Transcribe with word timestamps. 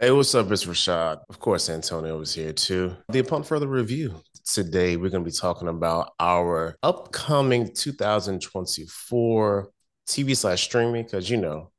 Hey, 0.00 0.12
what's 0.12 0.32
up? 0.36 0.48
It's 0.52 0.64
Rashad. 0.64 1.22
Of 1.28 1.40
course, 1.40 1.68
Antonio 1.68 2.16
was 2.20 2.32
here 2.32 2.52
too. 2.52 2.96
The 3.08 3.18
upon 3.18 3.42
further 3.42 3.66
review 3.66 4.22
today, 4.44 4.96
we're 4.96 5.10
going 5.10 5.24
to 5.24 5.28
be 5.28 5.36
talking 5.36 5.66
about 5.66 6.12
our 6.20 6.76
upcoming 6.84 7.74
2024 7.74 9.68
TV 10.06 10.36
slash 10.36 10.62
streaming 10.62 11.02
because 11.02 11.28
you 11.28 11.36
know, 11.36 11.72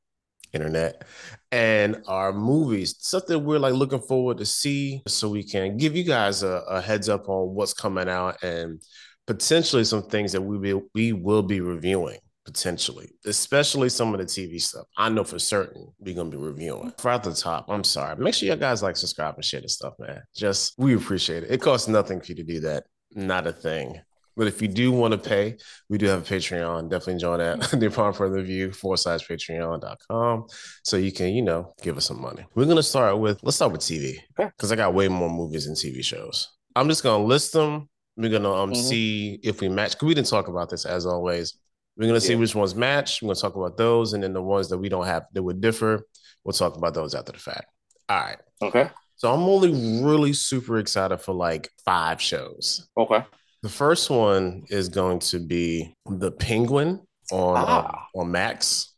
internet, 0.52 1.06
and 1.54 2.04
our 2.08 2.34
movies, 2.34 2.94
stuff 3.00 3.26
that 3.28 3.40
we're 3.40 3.58
like 3.58 3.74
looking 3.74 4.02
forward 4.02 4.40
to 4.40 4.46
see, 4.46 5.02
so 5.08 5.30
we 5.30 5.42
can 5.42 5.78
give 5.78 5.96
you 5.96 6.04
guys 6.04 6.44
a, 6.44 6.62
a 6.68 6.82
heads 6.82 7.08
up 7.08 7.30
on 7.30 7.56
what's 7.56 7.74
coming 7.74 8.10
out 8.10 8.44
and 8.44 8.82
potentially 9.28 9.86
some 9.86 10.04
things 10.04 10.34
that 10.34 10.42
we 10.42 10.58
will 10.58 10.84
we 10.94 11.14
will 11.14 11.42
be 11.42 11.62
reviewing 11.62 12.20
potentially, 12.50 13.12
especially 13.26 13.90
some 13.90 14.14
of 14.14 14.20
the 14.20 14.26
TV 14.26 14.60
stuff. 14.60 14.88
I 14.98 15.10
know 15.10 15.24
for 15.24 15.38
certain 15.38 15.94
we're 16.00 16.16
gonna 16.16 16.32
be 16.32 16.38
reviewing. 16.38 16.92
For 16.98 17.10
at 17.10 17.24
the 17.24 17.34
top, 17.34 17.66
I'm 17.70 17.84
sorry. 17.84 18.16
Make 18.16 18.34
sure 18.34 18.50
you 18.50 18.56
guys 18.56 18.82
like, 18.82 18.98
subscribe, 18.98 19.36
and 19.36 19.46
share 19.46 19.62
this 19.62 19.76
stuff, 19.76 19.94
man. 20.00 20.24
Just 20.36 20.74
we 20.80 20.96
appreciate 20.96 21.44
it. 21.44 21.52
It 21.52 21.62
costs 21.62 21.88
nothing 21.88 22.20
for 22.22 22.28
you 22.28 22.36
to 22.36 22.44
do 22.44 22.60
that. 22.62 22.86
Not 23.14 23.46
a 23.46 23.54
thing. 23.54 24.02
But 24.36 24.48
if 24.48 24.62
you 24.62 24.68
do 24.68 24.92
want 24.92 25.12
to 25.12 25.18
pay, 25.18 25.58
we 25.90 25.98
do 25.98 26.08
have 26.08 26.22
a 26.22 26.34
Patreon. 26.36 26.90
Definitely 26.90 27.20
join 27.20 27.40
that. 27.40 27.60
the 27.60 27.86
upon 27.88 28.14
further 28.14 28.42
view, 28.42 28.72
forward 28.72 28.98
slash 28.98 29.28
patreon.com. 29.28 30.46
So 30.84 30.98
you 30.98 31.12
can, 31.12 31.34
you 31.34 31.42
know, 31.42 31.74
give 31.84 31.98
us 31.98 32.06
some 32.06 32.22
money. 32.22 32.46
We're 32.56 32.66
gonna 32.66 32.82
start 32.82 33.20
with 33.20 33.44
let's 33.44 33.58
start 33.58 33.74
with 33.74 33.82
TV. 33.82 34.16
Because 34.38 34.72
I 34.72 34.76
got 34.76 34.94
way 34.96 35.08
more 35.08 35.30
movies 35.30 35.68
and 35.68 35.76
TV 35.76 36.04
shows. 36.04 36.48
I'm 36.76 36.88
just 36.88 37.04
gonna 37.04 37.24
list 37.24 37.54
them. 37.54 37.90
We're 38.16 38.32
gonna 38.32 38.52
um 38.52 38.72
mm-hmm. 38.72 38.82
see 38.82 39.40
if 39.44 39.62
we 39.62 39.70
match. 39.70 39.98
Cause 39.98 40.08
we 40.08 40.14
didn't 40.14 40.30
talk 40.30 40.48
about 40.48 40.70
this 40.70 40.86
as 40.86 41.06
always. 41.06 41.58
We're 42.00 42.08
gonna 42.08 42.22
see 42.22 42.34
yeah. 42.34 42.40
which 42.40 42.56
ones 42.56 42.76
match. 42.76 43.22
We're 43.22 43.28
gonna 43.28 43.42
talk 43.42 43.58
about 43.58 43.76
those, 43.76 44.14
and 44.14 44.24
then 44.24 44.32
the 44.32 44.42
ones 44.42 44.70
that 44.70 44.78
we 44.78 44.88
don't 44.88 45.06
have 45.06 45.26
that 45.34 45.44
would 45.44 45.60
differ, 45.60 46.06
we'll 46.46 46.54
talk 46.54 46.78
about 46.78 46.94
those 46.94 47.14
after 47.14 47.34
the 47.34 47.40
fact. 47.40 47.66
All 48.08 48.20
right. 48.20 48.38
Okay. 48.62 48.90
So 49.18 49.34
I'm 49.34 49.42
only 49.42 50.02
really 50.02 50.32
super 50.32 50.80
excited 50.80 51.18
for 51.18 51.34
like 51.34 51.70
five 51.84 52.22
shows. 52.22 52.88
Okay. 52.98 53.26
The 53.64 53.70
first 53.70 54.10
one 54.10 54.64
is 54.70 54.88
going 54.88 55.20
to 55.20 55.40
be 55.40 55.94
the 56.06 56.32
Penguin 56.32 57.02
on 57.34 57.56
ah. 57.58 58.08
uh, 58.16 58.20
on 58.20 58.32
Max. 58.32 58.94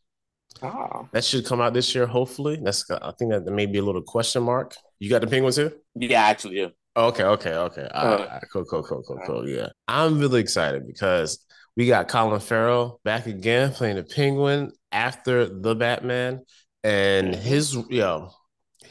Ah. 0.62 1.08
That 1.12 1.24
should 1.24 1.44
come 1.44 1.60
out 1.60 1.74
this 1.74 1.92
year, 1.96 2.06
hopefully. 2.06 2.60
That's 2.62 2.88
I 2.88 3.12
think 3.18 3.32
that 3.32 3.44
may 3.46 3.66
be 3.66 3.78
a 3.78 3.82
little 3.82 4.02
question 4.02 4.44
mark. 4.44 4.76
You 5.00 5.10
got 5.10 5.22
the 5.22 5.26
Penguin 5.26 5.52
too? 5.52 5.72
Yeah, 5.96 6.22
actually, 6.22 6.60
yeah. 6.60 6.68
Okay, 6.96 7.24
okay, 7.24 7.54
okay. 7.54 7.88
All 7.92 8.06
right, 8.06 8.20
uh, 8.20 8.22
all 8.22 8.28
right. 8.28 8.42
Cool, 8.52 8.64
cool, 8.66 8.82
cool, 8.84 9.02
cool, 9.02 9.20
cool. 9.26 9.48
Yeah. 9.48 9.70
I'm 9.88 10.20
really 10.20 10.40
excited 10.40 10.86
because 10.86 11.44
we 11.76 11.86
got 11.86 12.08
Colin 12.08 12.40
Farrell 12.40 13.00
back 13.04 13.26
again 13.26 13.72
playing 13.72 13.96
the 13.96 14.04
Penguin 14.04 14.72
after 14.90 15.46
the 15.46 15.74
Batman, 15.74 16.42
and 16.84 17.34
mm-hmm. 17.34 17.42
his 17.42 17.76
yo 17.90 18.30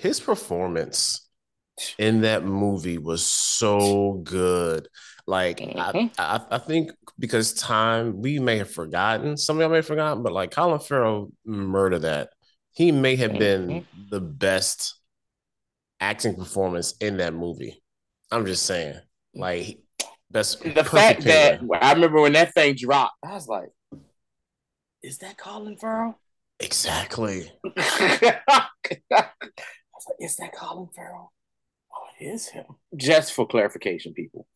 his 0.01 0.19
performance 0.19 1.29
in 1.97 2.21
that 2.21 2.43
movie 2.43 2.97
was 2.97 3.25
so 3.25 4.21
good. 4.23 4.87
Like 5.27 5.59
mm-hmm. 5.59 6.07
I, 6.17 6.35
I, 6.35 6.41
I 6.51 6.57
think 6.57 6.91
because 7.19 7.53
time 7.53 8.19
we 8.21 8.39
may 8.39 8.57
have 8.57 8.71
forgotten, 8.71 9.37
some 9.37 9.57
of 9.57 9.61
y'all 9.61 9.69
may 9.69 9.77
have 9.77 9.85
forgotten, 9.85 10.23
but 10.23 10.33
like 10.33 10.51
Colin 10.51 10.79
Farrell 10.79 11.31
murdered 11.45 12.01
that. 12.01 12.29
He 12.73 12.91
may 12.91 13.15
have 13.17 13.37
been 13.37 13.67
mm-hmm. 13.67 14.01
the 14.09 14.21
best 14.21 14.95
acting 15.99 16.35
performance 16.35 16.95
in 16.99 17.17
that 17.17 17.33
movie. 17.33 17.83
I'm 18.31 18.45
just 18.45 18.65
saying, 18.65 18.95
like 19.35 19.79
that's 20.31 20.55
the 20.55 20.83
fact 20.83 21.23
that 21.25 21.61
I 21.81 21.93
remember 21.93 22.21
when 22.21 22.33
that 22.33 22.53
thing 22.53 22.75
dropped, 22.75 23.15
I 23.23 23.33
was 23.33 23.47
like, 23.47 23.69
"Is 25.03 25.17
that 25.19 25.37
Colin 25.37 25.77
Farrell?" 25.77 26.19
Exactly. 26.59 27.51
I 27.77 28.67
was 28.81 29.05
like, 29.11 30.19
"Is 30.19 30.35
that 30.37 30.53
Colin 30.55 30.89
Farrell?" 30.95 31.33
Oh, 31.93 32.07
it 32.19 32.25
is 32.25 32.47
him. 32.47 32.65
Just 32.95 33.33
for 33.33 33.47
clarification, 33.47 34.13
people, 34.13 34.47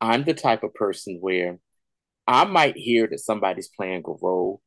I'm 0.00 0.24
the 0.24 0.34
type 0.34 0.64
of 0.64 0.74
person 0.74 1.18
where 1.20 1.58
I 2.26 2.44
might 2.44 2.76
hear 2.76 3.06
that 3.06 3.20
somebody's 3.20 3.68
playing 3.68 4.02
a 4.06 4.12
role, 4.20 4.60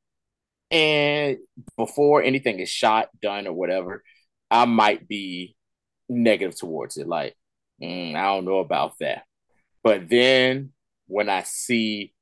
and 0.71 1.37
before 1.77 2.23
anything 2.23 2.59
is 2.59 2.69
shot, 2.69 3.09
done, 3.21 3.47
or 3.47 3.53
whatever, 3.53 4.03
I 4.49 4.65
might 4.65 5.07
be 5.07 5.55
negative 6.07 6.57
towards 6.57 6.97
it. 6.97 7.07
Like, 7.07 7.35
mm, 7.81 8.15
I 8.15 8.23
don't 8.23 8.45
know 8.45 8.59
about 8.59 8.93
that. 8.99 9.23
But 9.83 10.09
then 10.09 10.71
when 11.07 11.29
I 11.29 11.43
see 11.43 12.13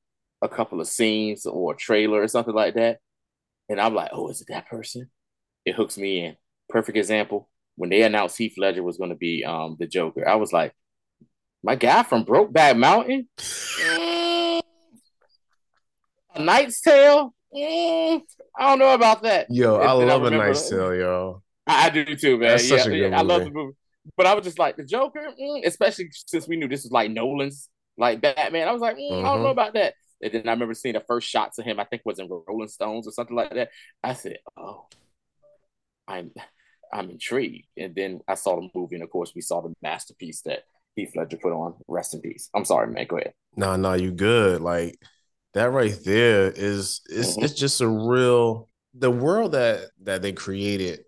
a 0.42 0.50
couple 0.50 0.82
of 0.82 0.88
scenes 0.88 1.46
or 1.46 1.74
a 1.74 1.78
trailer 1.78 2.22
or 2.22 2.28
something 2.28 2.54
like 2.54 2.74
that, 2.74 3.00
and 3.70 3.80
I'm 3.80 3.94
like, 3.94 4.10
oh, 4.12 4.30
is 4.30 4.42
it 4.42 4.48
that 4.50 4.68
person? 4.68 5.10
It 5.66 5.76
hooks 5.76 5.98
me 5.98 6.26
in. 6.26 6.36
Perfect 6.70 6.98
example. 6.98 7.50
When 7.76 7.90
they 7.90 8.02
announced 8.02 8.38
Heath 8.38 8.56
Ledger 8.58 8.84
was 8.84 8.98
going 8.98 9.12
to 9.12 9.16
be 9.16 9.46
um, 9.46 9.78
the 9.80 9.88
Joker, 9.88 10.28
I 10.28 10.36
was 10.36 10.52
like, 10.52 10.74
my 11.64 11.76
guy 11.76 12.04
from 12.04 12.26
Brokeback 12.26 12.78
Mountain? 12.78 13.30
Mm, 13.38 14.62
a 16.36 16.42
Knight's 16.42 16.82
Tale? 16.82 17.34
Mm, 17.56 18.22
I 18.58 18.70
don't 18.70 18.80
know 18.80 18.94
about 18.94 19.22
that. 19.24 19.48
Yo, 19.50 19.76
and 19.76 19.90
I 19.90 19.92
love 19.92 20.24
I 20.24 20.28
A 20.28 20.32
Knight's 20.32 20.68
Tale, 20.70 20.96
yo. 20.96 21.44
I, 21.68 21.86
I 21.86 21.90
do 21.92 22.04
too, 22.16 22.38
man. 22.38 22.50
That's 22.50 22.70
yeah, 22.70 22.88
yeah 22.88 23.18
I 23.18 23.22
love 23.22 23.44
the 23.44 23.52
movie. 23.52 23.76
But 24.18 24.26
I 24.26 24.34
was 24.34 24.46
just 24.46 24.60
like 24.60 24.78
the 24.78 24.84
Joker, 24.84 25.28
mm, 25.40 25.66
especially 25.66 26.10
since 26.12 26.48
we 26.48 26.58
knew 26.58 26.68
this 26.68 26.84
was 26.84 26.92
like 26.92 27.12
Nolan's 27.12 27.70
like 27.98 28.22
Batman. 28.22 28.68
I 28.68 28.72
was 28.72 28.82
like, 28.82 28.98
mm, 28.98 29.10
I 29.10 29.10
don't 29.10 29.24
know 29.24 29.36
mm-hmm. 29.36 29.46
about 29.48 29.74
that. 29.76 29.94
And 30.24 30.34
then 30.34 30.48
I 30.48 30.52
remember 30.52 30.74
seeing 30.74 30.94
the 30.94 31.02
first 31.02 31.28
shots 31.28 31.58
of 31.58 31.66
him. 31.66 31.80
I 31.80 31.86
think 31.86 32.04
was 32.06 32.20
in 32.20 32.30
Rolling 32.30 32.68
Stones 32.68 33.08
or 33.08 33.12
something 33.12 33.36
like 33.36 33.54
that. 33.54 33.70
I 34.04 34.14
said, 34.14 34.38
oh, 34.58 34.86
I'm 36.08 36.32
I'm 36.94 37.10
intrigued. 37.10 37.68
And 37.78 37.96
then 37.96 38.22
I 38.28 38.36
saw 38.36 38.56
the 38.56 38.70
movie, 38.76 38.96
and 38.96 39.04
of 39.04 39.10
course, 39.10 39.34
we 39.36 39.42
saw 39.42 39.62
the 39.62 39.74
masterpiece 39.82 40.42
that 40.42 40.64
Heath 40.96 41.16
Ledger 41.16 41.38
put 41.38 41.54
on. 41.54 41.76
Rest 41.88 42.14
in 42.14 42.22
peace. 42.22 42.50
I'm 42.54 42.66
sorry, 42.66 42.92
man. 42.92 43.08
Go 43.08 43.18
ahead. 43.18 43.34
No, 43.56 43.76
no, 43.76 43.94
you 43.94 44.12
good. 44.12 44.62
Like 44.62 45.00
that 45.54 45.72
right 45.72 45.98
there 46.06 46.52
is 46.52 47.02
it's 47.10 47.32
mm-hmm. 47.32 47.46
it's 47.46 47.54
just 47.54 47.82
a 47.82 47.88
real 47.88 48.70
the 48.94 49.12
world 49.12 49.54
that 49.54 49.90
that 50.04 50.22
they 50.22 50.34
created 50.34 51.02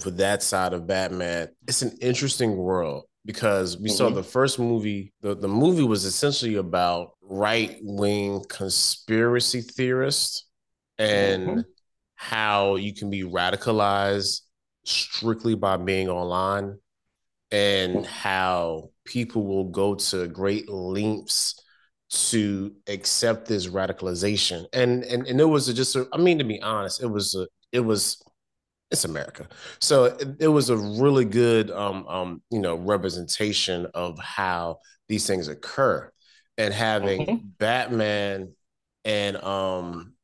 for 0.00 0.10
that 0.12 0.42
side 0.42 0.72
of 0.72 0.86
Batman, 0.86 1.48
it's 1.66 1.82
an 1.82 1.96
interesting 2.00 2.56
world 2.56 3.04
because 3.24 3.76
we 3.76 3.88
mm-hmm. 3.88 3.96
saw 3.96 4.10
the 4.10 4.22
first 4.22 4.58
movie. 4.58 5.12
The, 5.20 5.34
the 5.34 5.48
movie 5.48 5.82
was 5.82 6.04
essentially 6.04 6.56
about 6.56 7.12
right 7.22 7.76
wing 7.82 8.44
conspiracy 8.48 9.60
theorists 9.60 10.46
and 10.98 11.48
mm-hmm. 11.48 11.60
how 12.14 12.76
you 12.76 12.94
can 12.94 13.10
be 13.10 13.22
radicalized 13.22 14.40
strictly 14.84 15.54
by 15.54 15.76
being 15.76 16.08
online 16.08 16.78
and 17.50 17.96
mm-hmm. 17.96 18.04
how 18.04 18.90
people 19.04 19.46
will 19.46 19.70
go 19.70 19.94
to 19.94 20.26
great 20.28 20.68
lengths 20.68 21.62
to 22.10 22.72
accept 22.86 23.46
this 23.46 23.66
radicalization 23.66 24.64
and 24.72 25.04
and 25.04 25.26
and 25.26 25.40
it 25.40 25.44
was 25.44 25.72
just 25.74 25.94
a, 25.94 26.08
I 26.10 26.16
mean 26.16 26.38
to 26.38 26.44
be 26.44 26.60
honest 26.62 27.02
it 27.02 27.06
was 27.06 27.34
a 27.34 27.46
it 27.70 27.80
was 27.80 28.22
it's 28.90 29.04
America. 29.04 29.48
So 29.80 30.04
it, 30.04 30.36
it, 30.40 30.48
was 30.48 30.70
a 30.70 30.76
really 30.76 31.24
good, 31.24 31.70
um, 31.70 32.06
um, 32.06 32.42
you 32.50 32.58
know, 32.58 32.74
representation 32.76 33.86
of 33.94 34.18
how 34.18 34.78
these 35.08 35.26
things 35.26 35.48
occur, 35.48 36.10
and 36.56 36.72
having 36.72 37.26
mm-hmm. 37.26 37.46
Batman 37.58 38.52
and 39.04 39.36
um, 39.36 40.14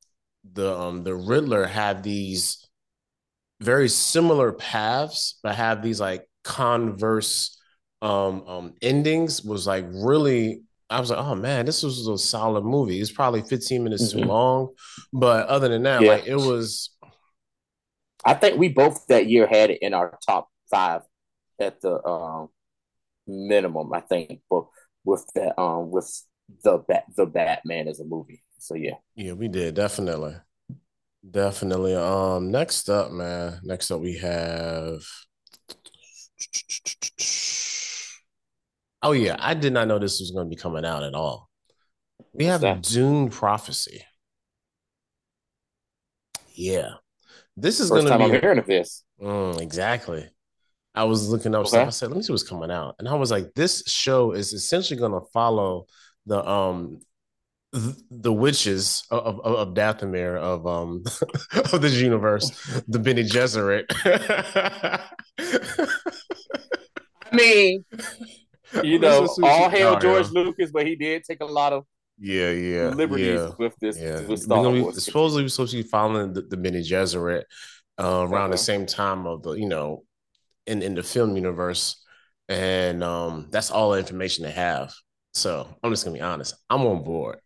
the 0.52 0.76
um, 0.76 1.04
the 1.04 1.14
Riddler 1.14 1.66
have 1.66 2.02
these 2.02 2.66
very 3.60 3.88
similar 3.88 4.52
paths, 4.52 5.38
but 5.42 5.54
have 5.54 5.82
these 5.82 6.00
like 6.00 6.28
converse 6.42 7.58
um, 8.02 8.44
um, 8.46 8.74
endings. 8.82 9.42
Was 9.42 9.66
like 9.66 9.84
really 9.90 10.62
I 10.90 11.00
was 11.00 11.10
like, 11.10 11.18
oh 11.18 11.34
man, 11.34 11.66
this 11.66 11.82
was 11.82 12.06
a 12.06 12.18
solid 12.18 12.64
movie. 12.64 13.00
It's 13.00 13.10
probably 13.10 13.42
15 13.42 13.82
minutes 13.82 14.10
mm-hmm. 14.10 14.22
too 14.22 14.28
long. 14.28 14.74
But 15.12 15.48
other 15.48 15.68
than 15.68 15.82
that, 15.84 16.02
yeah. 16.02 16.10
like 16.10 16.26
it 16.26 16.36
was 16.36 16.90
I 18.24 18.34
think 18.34 18.58
we 18.58 18.68
both 18.68 19.06
that 19.08 19.26
year 19.26 19.46
had 19.46 19.70
it 19.70 19.78
in 19.82 19.94
our 19.94 20.18
top 20.26 20.48
five 20.70 21.02
at 21.60 21.80
the 21.80 22.04
um, 22.06 22.48
minimum. 23.26 23.92
I 23.92 24.00
think, 24.00 24.40
but 24.50 24.66
with 25.04 25.24
that, 25.34 25.60
um, 25.60 25.90
with 25.90 26.10
the 26.62 26.78
bat, 26.78 27.04
the 27.16 27.26
Batman 27.26 27.88
as 27.88 28.00
a 28.00 28.04
movie. 28.04 28.42
So 28.58 28.74
yeah, 28.74 28.96
yeah, 29.14 29.32
we 29.32 29.48
did 29.48 29.74
definitely, 29.74 30.36
definitely. 31.28 31.94
Um, 31.94 32.50
next 32.50 32.88
up, 32.88 33.10
man. 33.10 33.60
Next 33.62 33.90
up, 33.90 34.00
we 34.00 34.18
have. 34.18 35.02
Oh 39.02 39.12
yeah, 39.12 39.36
I 39.38 39.52
did 39.52 39.74
not 39.74 39.86
know 39.86 39.98
this 39.98 40.20
was 40.20 40.30
going 40.30 40.46
to 40.46 40.50
be 40.50 40.60
coming 40.60 40.84
out 40.84 41.02
at 41.02 41.14
all. 41.14 41.50
We 42.32 42.46
have 42.46 42.82
Dune 42.82 43.28
Prophecy. 43.28 44.02
Yeah. 46.54 46.94
This 47.56 47.80
is 47.80 47.88
First 47.88 48.06
gonna 48.06 48.10
time 48.10 48.30
be 48.30 48.36
I'm 48.36 48.40
hearing 48.40 48.58
of 48.58 48.66
this. 48.66 49.04
Mm, 49.20 49.60
exactly. 49.60 50.28
I 50.94 51.04
was 51.04 51.28
looking 51.28 51.54
up 51.54 51.62
okay. 51.62 51.68
stuff. 51.68 51.86
I 51.86 51.90
said, 51.90 52.08
let 52.10 52.16
me 52.16 52.22
see 52.22 52.32
what's 52.32 52.48
coming 52.48 52.70
out. 52.70 52.96
And 52.98 53.08
I 53.08 53.14
was 53.14 53.30
like, 53.30 53.54
this 53.54 53.82
show 53.86 54.32
is 54.32 54.52
essentially 54.52 54.98
gonna 54.98 55.20
follow 55.32 55.86
the 56.26 56.46
um 56.48 57.00
the 58.10 58.32
witches 58.32 59.02
of, 59.10 59.40
of, 59.40 59.56
of 59.56 59.74
Dathomir 59.74 60.36
of 60.36 60.66
um 60.66 61.02
of 61.72 61.80
this 61.80 61.94
universe, 61.94 62.50
the 62.86 62.98
Bene 62.98 63.22
Gesserit. 63.22 63.86
I 67.32 67.36
mean, 67.36 67.84
you 68.82 68.98
know, 68.98 69.28
all 69.42 69.68
hail 69.68 69.98
George 69.98 70.30
Lucas, 70.30 70.70
but 70.70 70.86
he 70.86 70.94
did 70.94 71.24
take 71.24 71.40
a 71.40 71.46
lot 71.46 71.72
of 71.72 71.84
yeah, 72.18 72.50
yeah, 72.50 72.88
liberties 72.88 73.40
yeah, 73.40 73.50
with 73.58 73.74
this. 73.80 73.98
yeah. 73.98 74.20
With 74.20 74.42
Star 74.42 74.70
Be, 74.72 74.80
Wars. 74.80 75.02
supposedly, 75.04 75.44
we're 75.44 75.48
supposed 75.48 75.72
to 75.72 75.82
be 75.82 75.88
following 75.88 76.32
the, 76.32 76.42
the 76.42 76.56
Bene 76.56 76.78
Gesserit 76.78 77.44
uh, 77.98 78.26
around 78.28 78.50
the 78.50 78.58
same 78.58 78.86
time 78.86 79.26
of 79.26 79.42
the, 79.42 79.52
you 79.52 79.68
know, 79.68 80.04
in 80.66 80.82
in 80.82 80.94
the 80.94 81.02
film 81.02 81.36
universe, 81.36 82.04
and 82.48 83.02
um, 83.02 83.48
that's 83.50 83.70
all 83.70 83.90
the 83.90 83.98
information 83.98 84.44
they 84.44 84.52
have. 84.52 84.92
So 85.32 85.68
I'm 85.82 85.90
just 85.90 86.04
gonna 86.04 86.16
be 86.16 86.22
honest. 86.22 86.54
I'm 86.70 86.86
on 86.86 87.02
board. 87.02 87.38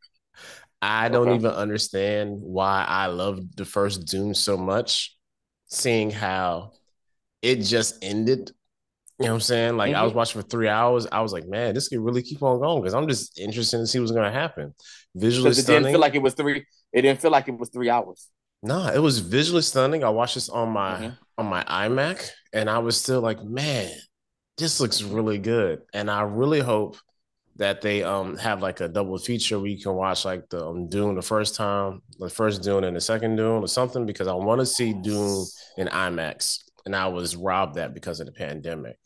I 0.81 1.09
don't 1.09 1.29
okay. 1.29 1.37
even 1.37 1.51
understand 1.51 2.39
why 2.41 2.85
I 2.87 3.07
love 3.07 3.41
the 3.57 3.65
first 3.65 4.07
Dune 4.07 4.35
so 4.35 4.57
much, 4.57 5.17
seeing 5.67 6.11
how 6.11 6.73
it 7.43 7.57
just 7.57 7.99
ended. 8.03 8.53
You 9.19 9.27
know 9.27 9.33
what 9.33 9.37
I'm 9.37 9.41
saying? 9.41 9.77
Like 9.77 9.91
mm-hmm. 9.91 10.01
I 10.01 10.03
was 10.03 10.11
mm-hmm. 10.11 10.19
watching 10.19 10.43
for 10.43 10.49
three 10.49 10.69
hours. 10.69 11.07
I 11.11 11.21
was 11.21 11.33
like, 11.33 11.47
man, 11.49 11.75
this 11.75 11.89
could 11.89 11.99
really 11.99 12.23
keep 12.23 12.43
on 12.43 12.61
going 12.61 12.81
because 12.81 12.95
I'm 12.95 13.09
just 13.09 13.39
interested 13.39 13.79
to 13.79 13.87
see 13.87 13.99
what's 13.99 14.13
gonna 14.13 14.31
happen. 14.31 14.75
Visually 15.15 15.51
it 15.51 15.55
stunning. 15.55 15.83
didn't 15.83 15.93
feel 15.95 16.01
like 16.01 16.15
it 16.15 16.23
was 16.23 16.35
three. 16.35 16.65
It 16.93 17.03
didn't 17.03 17.21
feel 17.21 17.33
like 17.33 17.49
it 17.49 17.59
was 17.59 17.69
three 17.71 17.91
hours. 17.91 18.29
No, 18.63 18.85
nah, 18.85 18.93
it 18.93 18.99
was 18.99 19.19
visually 19.19 19.63
stunning. 19.63 20.05
I 20.05 20.11
watched 20.11 20.35
this 20.35 20.49
on 20.49 20.71
my 20.71 20.93
mm-hmm. 20.95 21.09
on 21.37 21.47
my 21.47 21.65
iMac, 21.65 22.31
and 22.53 22.71
I 22.71 22.79
was 22.79 23.01
still 23.01 23.21
like, 23.21 23.43
man, 23.43 23.91
this 24.57 24.81
looks 24.81 25.03
really 25.03 25.39
good. 25.39 25.83
And 25.93 26.11
I 26.11 26.23
really 26.23 26.61
hope 26.61 26.97
that 27.57 27.81
they 27.81 28.05
um 28.05 28.37
have 28.37 28.63
like 28.63 28.81
a 28.81 28.89
double 28.89 29.19
feature 29.19 29.59
where 29.59 29.69
you 29.69 29.81
can 29.81 29.95
watch 29.95 30.25
like 30.25 30.49
the 30.49 30.65
um, 30.65 30.89
Dune 30.89 31.15
the 31.15 31.23
first 31.23 31.55
time, 31.55 32.03
the 32.19 32.31
first 32.31 32.63
Dune 32.63 32.85
and 32.85 32.97
the 32.97 33.01
second 33.01 33.37
Dune 33.37 33.63
or 33.63 33.69
something 33.69 34.07
because 34.07 34.29
I 34.29 34.35
want 34.35 34.61
to 34.61 34.67
see 34.67 34.93
Dune 34.93 35.45
in 35.77 35.89
IMAX, 35.89 36.63
and 36.89 36.97
I 36.97 37.07
was 37.09 37.37
robbed 37.37 37.75
that 37.75 37.93
because 37.93 38.19
of 38.19 38.27
the 38.27 38.33
pandemic, 38.33 38.97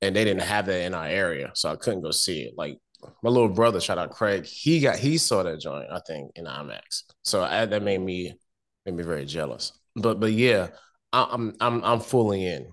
and 0.00 0.14
they 0.14 0.24
didn't 0.24 0.42
have 0.42 0.66
that 0.66 0.82
in 0.82 0.92
our 0.92 1.06
area, 1.06 1.52
so 1.54 1.70
I 1.70 1.76
couldn't 1.76 2.02
go 2.02 2.10
see 2.10 2.42
it. 2.42 2.54
Like 2.56 2.78
my 3.22 3.30
little 3.30 3.48
brother, 3.48 3.80
shout 3.80 3.96
out 3.96 4.10
Craig, 4.10 4.44
he 4.44 4.80
got 4.80 4.98
he 4.98 5.16
saw 5.16 5.42
that 5.44 5.60
joint 5.60 5.86
I 5.90 6.00
think 6.06 6.32
in 6.34 6.46
IMAX, 6.46 7.04
so 7.22 7.42
I, 7.42 7.64
that 7.64 7.82
made 7.82 8.00
me 8.00 8.34
made 8.84 8.96
me 8.96 9.04
very 9.04 9.24
jealous. 9.24 9.72
But 9.94 10.18
but 10.18 10.32
yeah, 10.32 10.68
I, 11.12 11.28
I'm 11.30 11.54
I'm 11.60 11.84
I'm 11.84 12.00
fully 12.00 12.44
in 12.44 12.72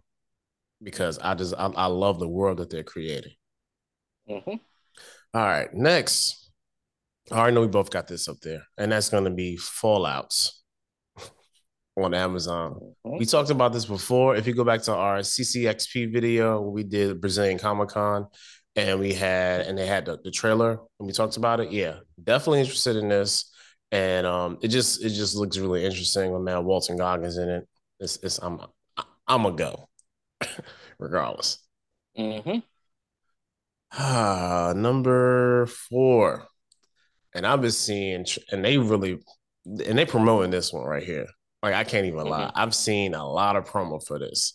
because 0.81 1.19
I 1.19 1.35
just 1.35 1.53
I, 1.53 1.67
I 1.67 1.85
love 1.85 2.19
the 2.19 2.27
world 2.27 2.57
that 2.57 2.71
they're 2.71 2.83
creating. 2.83 3.33
Mm-hmm. 4.27 4.55
All 5.35 5.41
right, 5.41 5.71
next. 5.73 6.37
I 7.31 7.37
already 7.37 7.53
know 7.53 7.61
we 7.61 7.67
both 7.67 7.91
got 7.91 8.07
this 8.07 8.27
up 8.27 8.39
there, 8.41 8.63
and 8.75 8.91
that's 8.91 9.09
going 9.09 9.25
to 9.25 9.29
be 9.29 9.55
Fallouts 9.57 10.58
on 11.97 12.13
Amazon. 12.13 12.73
Mm-hmm. 13.05 13.17
We 13.17 13.25
talked 13.25 13.49
about 13.49 13.73
this 13.73 13.85
before. 13.85 14.35
If 14.35 14.47
you 14.47 14.53
go 14.53 14.63
back 14.63 14.81
to 14.83 14.93
our 14.93 15.19
CCXP 15.19 16.11
video, 16.13 16.61
we 16.61 16.83
did 16.83 17.19
Brazilian 17.21 17.57
Comic 17.57 17.89
Con, 17.89 18.27
and 18.75 18.99
we 18.99 19.13
had 19.13 19.61
and 19.61 19.77
they 19.77 19.85
had 19.85 20.05
the, 20.05 20.19
the 20.23 20.31
trailer, 20.31 20.71
and 20.71 21.07
we 21.07 21.11
talked 21.11 21.37
about 21.37 21.59
it. 21.59 21.71
Yeah, 21.71 21.99
definitely 22.23 22.61
interested 22.61 22.95
in 22.95 23.09
this, 23.09 23.51
and 23.91 24.25
um, 24.25 24.57
it 24.61 24.69
just 24.69 25.03
it 25.03 25.09
just 25.09 25.35
looks 25.35 25.57
really 25.57 25.85
interesting. 25.85 26.31
When 26.31 26.43
man 26.43 26.65
Walton 26.65 26.97
Goggins 26.97 27.37
in 27.37 27.49
it, 27.49 27.67
it's, 27.99 28.17
it's 28.23 28.39
I'm 28.39 28.59
I'm 29.27 29.45
a 29.45 29.51
go, 29.51 29.89
regardless. 30.99 31.59
Mm-hmm. 32.17 32.59
Ah, 33.91 34.73
number 34.75 35.65
four. 35.65 36.47
And 37.33 37.45
I've 37.45 37.61
been 37.61 37.71
seeing, 37.71 38.25
and 38.51 38.65
they 38.65 38.77
really, 38.77 39.19
and 39.65 39.97
they 39.97 40.05
promoting 40.05 40.51
this 40.51 40.73
one 40.73 40.85
right 40.85 41.03
here. 41.03 41.27
Like 41.61 41.73
I 41.73 41.83
can't 41.83 42.05
even 42.05 42.19
mm-hmm. 42.21 42.29
lie. 42.29 42.51
I've 42.55 42.75
seen 42.75 43.13
a 43.13 43.27
lot 43.27 43.55
of 43.55 43.65
promo 43.65 44.05
for 44.05 44.19
this, 44.19 44.53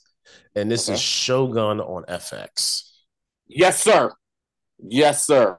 and 0.55 0.71
this 0.71 0.89
okay. 0.89 0.95
is 0.95 1.01
Shogun 1.01 1.81
on 1.81 2.05
FX. 2.05 2.91
Yes, 3.47 3.83
sir. 3.83 4.11
Yes, 4.79 5.27
sir. 5.27 5.57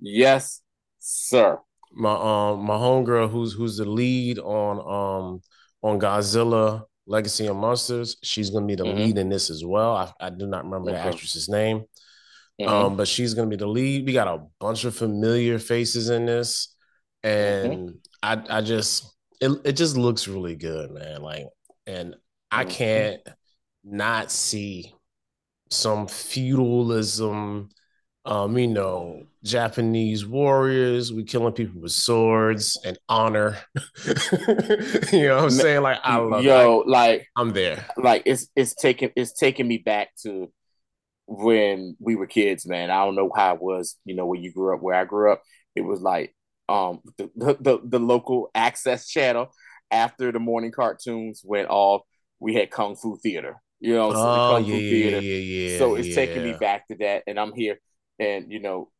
Yes, 0.00 0.62
sir. 0.98 1.58
My 1.92 2.12
um 2.12 2.64
my 2.64 2.74
homegirl 2.74 3.30
who's 3.30 3.52
who's 3.52 3.78
the 3.78 3.84
lead 3.84 4.38
on 4.38 4.78
um 4.78 5.40
on 5.82 5.98
Godzilla 5.98 6.84
Legacy 7.06 7.46
of 7.46 7.56
Monsters. 7.56 8.16
She's 8.22 8.50
gonna 8.50 8.66
be 8.66 8.74
the 8.74 8.84
mm-hmm. 8.84 8.98
lead 8.98 9.18
in 9.18 9.28
this 9.28 9.50
as 9.50 9.64
well. 9.64 9.96
I, 9.96 10.12
I 10.20 10.30
do 10.30 10.46
not 10.46 10.64
remember 10.64 10.90
okay. 10.90 10.98
the 10.98 11.08
actress's 11.08 11.48
name. 11.48 11.84
Mm-hmm. 12.60 12.68
Um, 12.68 12.96
but 12.96 13.08
she's 13.08 13.34
gonna 13.34 13.48
be 13.48 13.56
the 13.56 13.66
lead. 13.66 14.04
We 14.04 14.12
got 14.12 14.28
a 14.28 14.44
bunch 14.60 14.84
of 14.84 14.94
familiar 14.94 15.58
faces 15.58 16.10
in 16.10 16.26
this, 16.26 16.74
and 17.22 17.72
mm-hmm. 17.72 17.96
I 18.22 18.58
I 18.58 18.60
just 18.60 19.14
it 19.40 19.50
it 19.64 19.72
just 19.72 19.96
looks 19.96 20.28
really 20.28 20.56
good, 20.56 20.90
man. 20.90 21.22
Like, 21.22 21.46
and 21.86 22.14
I 22.50 22.64
can't 22.64 23.20
not 23.84 24.30
see 24.30 24.94
some 25.70 26.06
feudalism. 26.06 27.70
Um, 28.24 28.58
you 28.58 28.66
know, 28.66 29.22
Japanese 29.42 30.26
warriors, 30.26 31.12
we 31.12 31.24
killing 31.24 31.54
people 31.54 31.80
with 31.80 31.92
swords 31.92 32.78
and 32.84 32.98
honor. 33.08 33.56
you 34.04 35.28
know 35.28 35.36
what 35.36 35.44
I'm 35.44 35.50
saying? 35.50 35.82
Like 35.82 36.00
I 36.02 36.16
love 36.18 36.44
Yo, 36.44 36.84
like 36.86 37.26
I'm 37.36 37.52
there. 37.52 37.86
Like 37.96 38.24
it's 38.26 38.48
it's 38.54 38.74
taking 38.74 39.10
it's 39.16 39.32
taking 39.32 39.66
me 39.66 39.78
back 39.78 40.08
to 40.24 40.52
when 41.26 41.96
we 42.00 42.16
were 42.16 42.26
kids, 42.26 42.66
man. 42.66 42.90
I 42.90 43.04
don't 43.04 43.14
know 43.14 43.30
how 43.34 43.54
it 43.54 43.62
was, 43.62 43.96
you 44.04 44.14
know, 44.14 44.26
when 44.26 44.42
you 44.42 44.52
grew 44.52 44.74
up, 44.74 44.82
where 44.82 44.96
I 44.96 45.04
grew 45.04 45.32
up, 45.32 45.42
it 45.74 45.82
was 45.82 46.00
like 46.00 46.34
um 46.68 47.00
the 47.16 47.30
the, 47.60 47.78
the 47.84 47.98
local 47.98 48.50
access 48.54 49.08
channel 49.08 49.52
after 49.90 50.32
the 50.32 50.38
morning 50.38 50.70
cartoons 50.70 51.42
went 51.44 51.68
off, 51.70 52.02
we 52.40 52.54
had 52.54 52.70
Kung 52.70 52.96
Fu 52.96 53.16
Theater. 53.16 53.56
You 53.80 53.94
know, 53.94 54.12
so 54.12 54.18
oh, 54.18 54.54
Kung 54.54 54.64
yeah, 54.64 54.74
Fu 54.74 54.80
Theater. 54.80 55.20
Yeah, 55.20 55.70
yeah, 55.70 55.78
so 55.78 55.94
it's 55.94 56.14
taking 56.14 56.42
me 56.42 56.54
back 56.54 56.88
to 56.88 56.96
that. 56.96 57.22
And 57.26 57.38
I'm 57.38 57.52
here 57.52 57.78
and 58.18 58.50
you 58.50 58.60
know, 58.60 58.90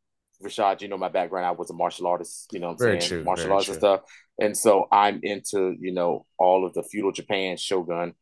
Rashad, 0.42 0.82
you 0.82 0.88
know 0.88 0.98
my 0.98 1.08
background. 1.08 1.46
I 1.46 1.50
was 1.50 1.70
a 1.70 1.74
martial 1.74 2.06
artist, 2.06 2.48
you 2.52 2.60
know 2.60 2.70
I'm 2.70 2.78
very 2.78 3.00
saying? 3.00 3.08
True, 3.08 3.24
martial 3.24 3.52
arts 3.52 3.66
true. 3.66 3.74
and 3.74 3.80
stuff. 3.80 4.00
And 4.40 4.56
so 4.56 4.86
I'm 4.92 5.20
into, 5.22 5.74
you 5.80 5.92
know, 5.92 6.24
all 6.38 6.64
of 6.64 6.74
the 6.74 6.82
feudal 6.82 7.12
Japan 7.12 7.56
shogun. 7.56 8.14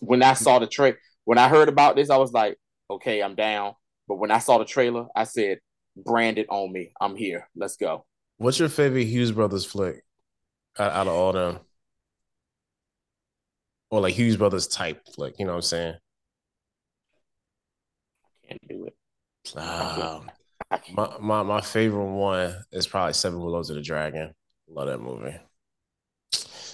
When 0.00 0.22
I 0.22 0.32
saw 0.32 0.58
the 0.58 0.66
trade, 0.66 0.96
when 1.24 1.36
I 1.36 1.48
heard 1.48 1.68
about 1.68 1.96
this, 1.96 2.08
I 2.08 2.16
was 2.16 2.32
like, 2.32 2.56
okay, 2.88 3.22
I'm 3.22 3.34
down. 3.34 3.74
But 4.08 4.16
when 4.16 4.30
I 4.30 4.38
saw 4.38 4.58
the 4.58 4.64
trailer, 4.64 5.06
I 5.14 5.24
said, 5.24 5.58
branded 5.96 6.46
on 6.48 6.72
me. 6.72 6.92
I'm 7.00 7.16
here. 7.16 7.48
Let's 7.54 7.76
go. 7.76 8.06
What's 8.40 8.58
your 8.58 8.70
favorite 8.70 9.04
Hughes 9.04 9.32
Brothers 9.32 9.66
flick 9.66 10.02
out, 10.78 10.92
out 10.92 11.06
of 11.08 11.12
all 11.12 11.32
them? 11.32 11.58
Or 13.90 14.00
like 14.00 14.14
Hughes 14.14 14.38
Brothers 14.38 14.66
type 14.66 15.02
flick, 15.14 15.34
you 15.38 15.44
know 15.44 15.52
what 15.52 15.56
I'm 15.56 15.62
saying? 15.62 15.94
I 18.24 18.48
can't 18.48 18.66
do 18.66 18.86
it. 18.86 18.94
Uh, 19.54 20.20
my, 20.90 21.16
my 21.20 21.42
my 21.42 21.60
favorite 21.60 22.10
one 22.10 22.54
is 22.72 22.86
probably 22.86 23.12
Seven 23.12 23.40
Blows 23.40 23.68
of 23.68 23.76
the 23.76 23.82
Dragon. 23.82 24.32
Love 24.70 24.86
that 24.86 25.00
movie. 25.00 25.36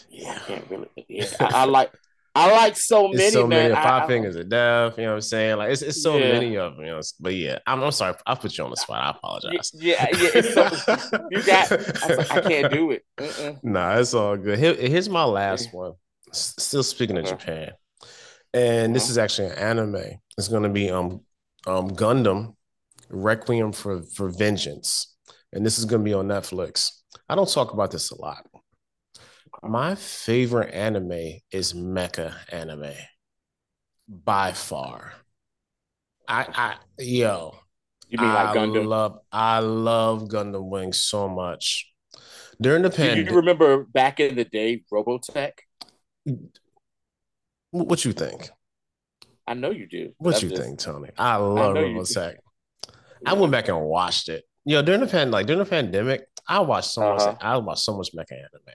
Yeah, 0.09 0.37
I 0.37 0.39
can't 0.47 0.71
really. 0.71 0.89
Yeah, 1.09 1.27
I, 1.41 1.63
I 1.63 1.65
like 1.65 1.91
I 2.37 2.53
like 2.53 2.77
so 2.77 3.09
many, 3.09 3.31
so 3.31 3.47
man. 3.47 3.71
Many, 3.71 3.75
five 3.75 4.03
I, 4.03 4.07
fingers 4.07 4.37
of 4.37 4.49
death. 4.51 4.99
You 4.99 5.05
know 5.05 5.11
what 5.11 5.15
I'm 5.17 5.21
saying? 5.23 5.57
Like 5.57 5.71
it's, 5.71 5.81
it's 5.81 6.03
so 6.03 6.19
yeah. 6.19 6.33
many 6.33 6.57
of 6.59 6.77
them. 6.77 6.85
You 6.85 6.93
know, 6.93 7.01
but 7.19 7.35
yeah, 7.35 7.59
I'm, 7.67 7.83
I'm 7.83 7.93
sorry. 7.93 8.15
I 8.27 8.35
put 8.35 8.59
you 8.59 8.65
on 8.65 8.71
the 8.71 8.77
spot. 8.77 9.03
I 9.03 9.11
apologize. 9.11 9.73
Yeah, 9.75 10.07
yeah. 10.13 10.31
It's 10.35 10.53
so, 10.53 11.19
you 11.31 11.43
got. 11.43 11.73
I, 11.73 12.37
I, 12.37 12.41
can't 12.43 12.73
do 12.73 12.91
it. 12.91 13.05
Uh-uh. 13.19 13.55
Nah, 13.63 13.97
it's 13.97 14.13
all 14.13 14.37
good. 14.37 14.59
Here, 14.59 14.75
here's 14.75 15.09
my 15.09 15.25
last 15.25 15.73
one. 15.73 15.93
Still 16.33 16.83
speaking 16.83 17.17
of 17.17 17.25
uh-huh. 17.25 17.37
Japan, 17.37 17.73
and 18.53 18.95
this 18.95 19.05
uh-huh. 19.05 19.11
is 19.13 19.19
actually 19.19 19.49
an 19.49 19.59
anime. 19.59 20.21
It's 20.37 20.49
going 20.49 20.65
to 20.65 20.69
be 20.69 20.91
um 20.91 21.23
um 21.67 21.91
Gundam 21.91 22.55
Requiem 23.09 23.73
for 23.73 24.03
for 24.03 24.29
Vengeance, 24.29 25.17
and 25.55 25.65
this 25.65 25.79
is 25.79 25.87
going 25.87 26.03
to 26.03 26.05
be 26.05 26.15
on 26.15 26.29
Netflix. 26.29 26.91
I 27.31 27.35
don't 27.35 27.51
talk 27.51 27.73
about 27.73 27.91
this 27.91 28.11
a 28.11 28.21
lot 28.21 28.45
my 29.63 29.95
favorite 29.95 30.73
anime 30.73 31.41
is 31.51 31.73
mecha 31.73 32.35
anime 32.51 32.93
by 34.09 34.53
far. 34.53 35.13
I 36.29 36.47
I 36.55 37.03
yo. 37.03 37.55
You 38.09 38.19
mean 38.19 38.33
like 38.33 38.49
I 38.49 38.57
Gundam? 38.57 38.87
Love, 38.87 39.19
I 39.33 39.59
love 39.59 40.25
Gundam 40.29 40.69
Wing 40.69 40.93
so 40.93 41.29
much. 41.29 41.93
During 42.61 42.83
the 42.83 42.91
pandemic, 42.91 43.27
Do 43.27 43.33
you 43.33 43.37
remember 43.39 43.85
back 43.85 44.21
in 44.21 44.37
the 44.37 44.45
day, 44.45 44.83
Robotech? 44.93 45.53
What 47.73 48.05
you 48.05 48.13
think? 48.13 48.51
I 49.47 49.55
know 49.55 49.71
you 49.71 49.87
do. 49.87 50.13
What 50.19 50.43
you 50.43 50.51
just... 50.51 50.63
think, 50.63 50.79
Tony? 50.79 51.11
I 51.19 51.37
love 51.37 51.77
I 51.77 51.81
Robotech. 51.81 52.37
I 53.25 53.33
went 53.35 53.53
back 53.53 53.69
and 53.69 53.81
watched 53.81 54.29
it. 54.29 54.45
You 54.65 54.77
know, 54.77 54.83
during 54.83 55.01
the 55.01 55.07
pan, 55.07 55.31
like 55.31 55.47
during 55.47 55.59
the 55.59 55.69
pandemic, 55.69 56.27
I 56.49 56.61
watched 56.61 56.91
so 56.91 57.03
uh-huh. 57.03 57.33
much. 57.33 57.39
I 57.41 57.57
watched 57.59 57.83
so 57.83 57.97
much 57.97 58.11
mecha 58.17 58.33
anime. 58.33 58.75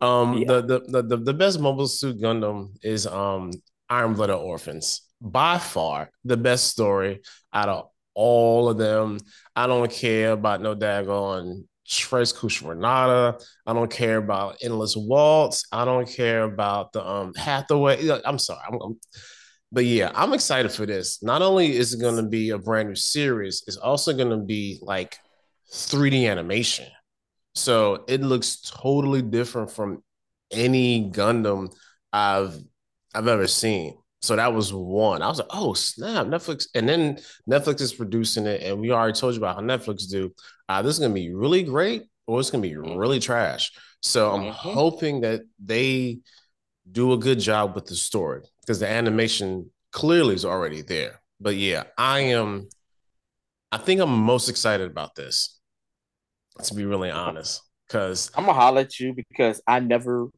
Um, 0.00 0.38
yeah. 0.38 0.46
the, 0.46 0.80
the, 0.88 1.02
the 1.02 1.16
the 1.16 1.34
best 1.34 1.60
Mobile 1.60 1.86
Suit 1.88 2.20
Gundam 2.20 2.76
is 2.82 3.06
um 3.06 3.52
Iron 3.88 4.14
Blooded 4.14 4.36
Orphans. 4.36 5.02
By 5.20 5.58
far 5.58 6.10
the 6.24 6.36
best 6.36 6.68
story 6.68 7.20
out 7.52 7.68
of 7.68 7.88
all 8.14 8.68
of 8.68 8.78
them. 8.78 9.18
I 9.54 9.66
don't 9.66 9.90
care 9.90 10.32
about 10.32 10.60
no 10.60 10.74
daggone 10.74 11.64
Tres 11.88 12.32
Renata. 12.62 13.38
I 13.66 13.72
don't 13.72 13.90
care 13.90 14.18
about 14.18 14.58
Endless 14.62 14.96
Waltz. 14.96 15.66
I 15.72 15.84
don't 15.84 16.08
care 16.08 16.44
about 16.44 16.92
the 16.92 17.04
um 17.04 17.34
Hathaway. 17.34 18.08
I'm 18.24 18.38
sorry. 18.38 18.60
I'm, 18.68 18.78
I'm, 18.80 19.00
but 19.72 19.84
yeah, 19.84 20.10
I'm 20.14 20.32
excited 20.32 20.72
for 20.72 20.86
this. 20.86 21.22
Not 21.22 21.42
only 21.42 21.76
is 21.76 21.92
it 21.94 22.00
going 22.00 22.16
to 22.16 22.28
be 22.28 22.50
a 22.50 22.58
brand 22.58 22.88
new 22.88 22.94
series, 22.94 23.62
it's 23.66 23.76
also 23.76 24.12
going 24.12 24.30
to 24.30 24.44
be 24.44 24.78
like 24.82 25.16
3D 25.72 26.28
animation. 26.30 26.86
So 27.60 28.04
it 28.08 28.22
looks 28.22 28.62
totally 28.62 29.20
different 29.20 29.70
from 29.70 30.02
any 30.50 31.10
Gundam 31.10 31.74
I've 32.12 32.58
I've 33.14 33.28
ever 33.28 33.46
seen. 33.46 33.98
So 34.22 34.36
that 34.36 34.52
was 34.52 34.72
one. 34.72 35.22
I 35.22 35.28
was 35.28 35.38
like, 35.38 35.48
oh 35.50 35.74
snap, 35.74 36.26
Netflix, 36.26 36.68
and 36.74 36.88
then 36.88 37.18
Netflix 37.48 37.80
is 37.80 37.92
producing 37.92 38.46
it, 38.46 38.62
and 38.62 38.80
we 38.80 38.90
already 38.90 39.18
told 39.18 39.34
you 39.34 39.40
about 39.40 39.56
how 39.56 39.62
Netflix 39.62 40.08
do. 40.10 40.32
Uh, 40.68 40.80
this 40.80 40.94
is 40.94 41.00
gonna 41.00 41.14
be 41.14 41.34
really 41.34 41.62
great, 41.62 42.04
or 42.26 42.40
it's 42.40 42.50
gonna 42.50 42.62
be 42.62 42.76
really 42.76 43.20
trash. 43.20 43.72
So 44.00 44.32
I'm 44.32 44.42
mm-hmm. 44.44 44.52
hoping 44.52 45.20
that 45.22 45.42
they 45.62 46.20
do 46.90 47.12
a 47.12 47.18
good 47.18 47.40
job 47.40 47.74
with 47.74 47.86
the 47.86 47.94
story 47.94 48.42
because 48.62 48.80
the 48.80 48.88
animation 48.88 49.70
clearly 49.92 50.34
is 50.34 50.46
already 50.46 50.80
there. 50.80 51.20
But 51.40 51.56
yeah, 51.56 51.84
I 51.98 52.20
am. 52.20 52.68
I 53.70 53.78
think 53.78 54.00
I'm 54.00 54.10
most 54.10 54.48
excited 54.48 54.90
about 54.90 55.14
this. 55.14 55.59
To 56.62 56.74
be 56.74 56.84
really 56.84 57.10
honest, 57.10 57.62
because 57.86 58.30
I'm 58.34 58.44
gonna 58.44 58.58
holler 58.58 58.82
at 58.82 58.98
you 58.98 59.14
because 59.14 59.62
I 59.66 59.80
never 59.80 60.30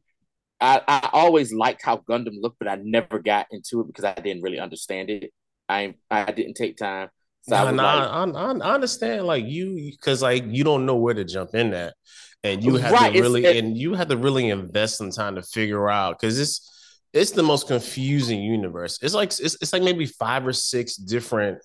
I, 0.63 0.81
I 0.87 1.09
always 1.11 1.53
liked 1.53 1.81
how 1.83 1.97
Gundam 1.97 2.39
looked, 2.39 2.57
but 2.57 2.69
I 2.69 2.75
never 2.75 3.19
got 3.19 3.47
into 3.51 3.81
it 3.81 3.87
because 3.87 4.05
I 4.05 4.13
didn't 4.13 4.43
really 4.43 4.59
understand 4.59 5.09
it. 5.09 5.31
I 5.67 5.95
I 6.09 6.31
didn't 6.31 6.53
take 6.53 6.77
time. 6.77 7.09
So 7.41 7.55
nah, 7.55 7.71
nah, 7.71 8.23
like, 8.23 8.35
I, 8.35 8.67
I, 8.69 8.73
understand 8.73 9.27
like 9.27 9.43
you 9.45 9.91
because 9.91 10.21
like 10.21 10.45
you 10.47 10.63
don't 10.63 10.85
know 10.85 10.95
where 10.95 11.13
to 11.13 11.25
jump 11.25 11.53
in 11.53 11.71
that, 11.71 11.95
and 12.41 12.63
you 12.63 12.77
have 12.77 12.93
right, 12.93 13.11
to 13.11 13.21
really 13.21 13.43
it, 13.43 13.57
and 13.57 13.77
you 13.77 13.93
have 13.95 14.07
to 14.07 14.15
really 14.15 14.49
invest 14.49 14.97
some 14.97 15.11
time 15.11 15.35
to 15.35 15.41
figure 15.41 15.89
out 15.89 16.17
because 16.17 16.39
it's 16.39 17.01
it's 17.11 17.31
the 17.31 17.43
most 17.43 17.67
confusing 17.67 18.41
universe. 18.41 18.99
It's 19.01 19.13
like 19.13 19.29
it's, 19.29 19.55
it's 19.61 19.73
like 19.73 19.83
maybe 19.83 20.05
five 20.05 20.47
or 20.47 20.53
six 20.53 20.95
different 20.95 21.59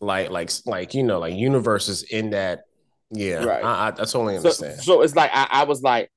like 0.00 0.30
like 0.30 0.50
like 0.64 0.94
you 0.94 1.02
know 1.02 1.18
like 1.18 1.34
universes 1.34 2.04
in 2.04 2.30
that. 2.30 2.60
Yeah, 3.10 3.44
right. 3.44 3.64
I, 3.64 3.68
I, 3.68 3.88
I 3.88 3.90
totally 3.90 4.36
understand. 4.36 4.76
So, 4.78 4.82
so 4.82 5.02
it's 5.02 5.16
like 5.16 5.30
I, 5.32 5.46
I 5.50 5.64
was 5.64 5.82
like 5.82 6.10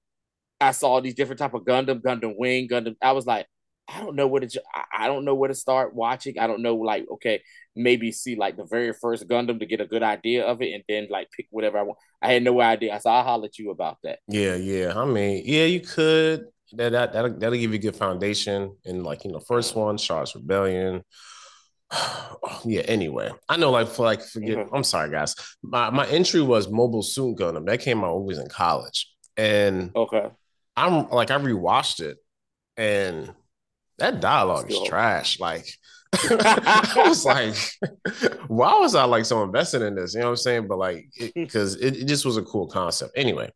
I 0.59 0.71
saw 0.71 1.01
these 1.01 1.15
different 1.15 1.39
type 1.39 1.53
of 1.53 1.63
Gundam, 1.63 2.01
Gundam 2.01 2.35
Wing, 2.37 2.67
Gundam. 2.67 2.95
I 3.01 3.13
was 3.13 3.25
like, 3.25 3.47
I 3.87 3.99
don't 3.99 4.15
know 4.15 4.27
where 4.27 4.41
to. 4.41 4.61
I 4.93 5.07
don't 5.07 5.25
know 5.25 5.35
where 5.35 5.49
to 5.49 5.55
start 5.55 5.93
watching. 5.95 6.37
I 6.39 6.47
don't 6.47 6.61
know, 6.61 6.75
like, 6.75 7.05
okay, 7.13 7.41
maybe 7.75 8.11
see 8.11 8.35
like 8.35 8.57
the 8.57 8.65
very 8.65 8.93
first 8.93 9.27
Gundam 9.27 9.59
to 9.59 9.65
get 9.65 9.81
a 9.81 9.87
good 9.87 10.03
idea 10.03 10.45
of 10.45 10.61
it, 10.61 10.73
and 10.73 10.83
then 10.87 11.07
like 11.09 11.29
pick 11.35 11.47
whatever 11.49 11.79
I 11.79 11.83
want. 11.83 11.97
I 12.21 12.33
had 12.33 12.43
no 12.43 12.61
idea. 12.61 12.93
I 12.93 12.99
said 12.99 13.09
I'll 13.09 13.23
holler 13.23 13.45
at 13.45 13.57
you 13.57 13.71
about 13.71 13.97
that. 14.03 14.19
Yeah, 14.27 14.55
yeah. 14.55 14.93
I 14.95 15.05
mean, 15.05 15.43
yeah, 15.45 15.65
you 15.65 15.81
could. 15.81 16.45
That 16.73 16.91
that 16.91 17.13
that'll, 17.13 17.37
that'll 17.37 17.59
give 17.59 17.71
you 17.71 17.79
a 17.79 17.81
good 17.81 17.95
foundation. 17.95 18.75
And 18.85 19.03
like 19.03 19.25
you 19.25 19.31
know, 19.31 19.39
first 19.39 19.75
one, 19.75 19.97
Charles 19.97 20.35
Rebellion. 20.35 21.03
yeah. 22.65 22.81
Anyway, 22.81 23.31
I 23.49 23.57
know. 23.57 23.71
Like 23.71 23.87
for 23.87 24.05
like 24.05 24.21
forget. 24.21 24.57
Mm-hmm. 24.57 24.75
I'm 24.75 24.83
sorry, 24.83 25.11
guys. 25.11 25.35
My 25.63 25.89
my 25.89 26.07
entry 26.07 26.41
was 26.41 26.69
Mobile 26.69 27.03
Suit 27.03 27.37
Gundam. 27.37 27.65
That 27.65 27.81
came 27.81 28.03
out 28.03 28.15
when 28.15 28.25
was 28.25 28.39
in 28.39 28.49
college, 28.49 29.13
and 29.37 29.91
okay 29.95 30.29
I'm 30.75 31.09
like 31.09 31.31
I 31.31 31.37
rewatched 31.37 32.01
it 32.01 32.17
and 32.77 33.31
that 33.97 34.19
dialogue 34.19 34.65
Still. 34.65 34.83
is 34.83 34.89
trash. 34.89 35.39
Like 35.39 35.67
I 36.13 37.03
was 37.07 37.25
like, 37.25 37.55
why 38.47 38.77
was 38.79 38.95
I 38.95 39.03
like 39.05 39.25
so 39.25 39.43
invested 39.43 39.81
in 39.81 39.95
this? 39.95 40.13
You 40.13 40.21
know 40.21 40.27
what 40.27 40.31
I'm 40.31 40.37
saying? 40.37 40.67
But 40.67 40.77
like, 40.77 41.07
because 41.35 41.75
it, 41.75 41.83
it, 41.95 42.01
it, 42.01 42.05
just 42.05 42.25
was 42.25 42.37
a 42.37 42.43
cool 42.43 42.67
concept. 42.67 43.13
Anyway, 43.15 43.51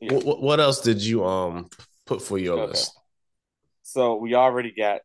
yeah. 0.00 0.10
w- 0.10 0.40
what 0.40 0.60
else 0.60 0.80
did 0.80 1.02
you 1.02 1.24
um 1.24 1.68
put 2.06 2.22
for 2.22 2.38
your 2.38 2.58
okay. 2.58 2.70
list? 2.72 2.92
So 3.82 4.16
we 4.16 4.34
already 4.34 4.72
got 4.76 5.00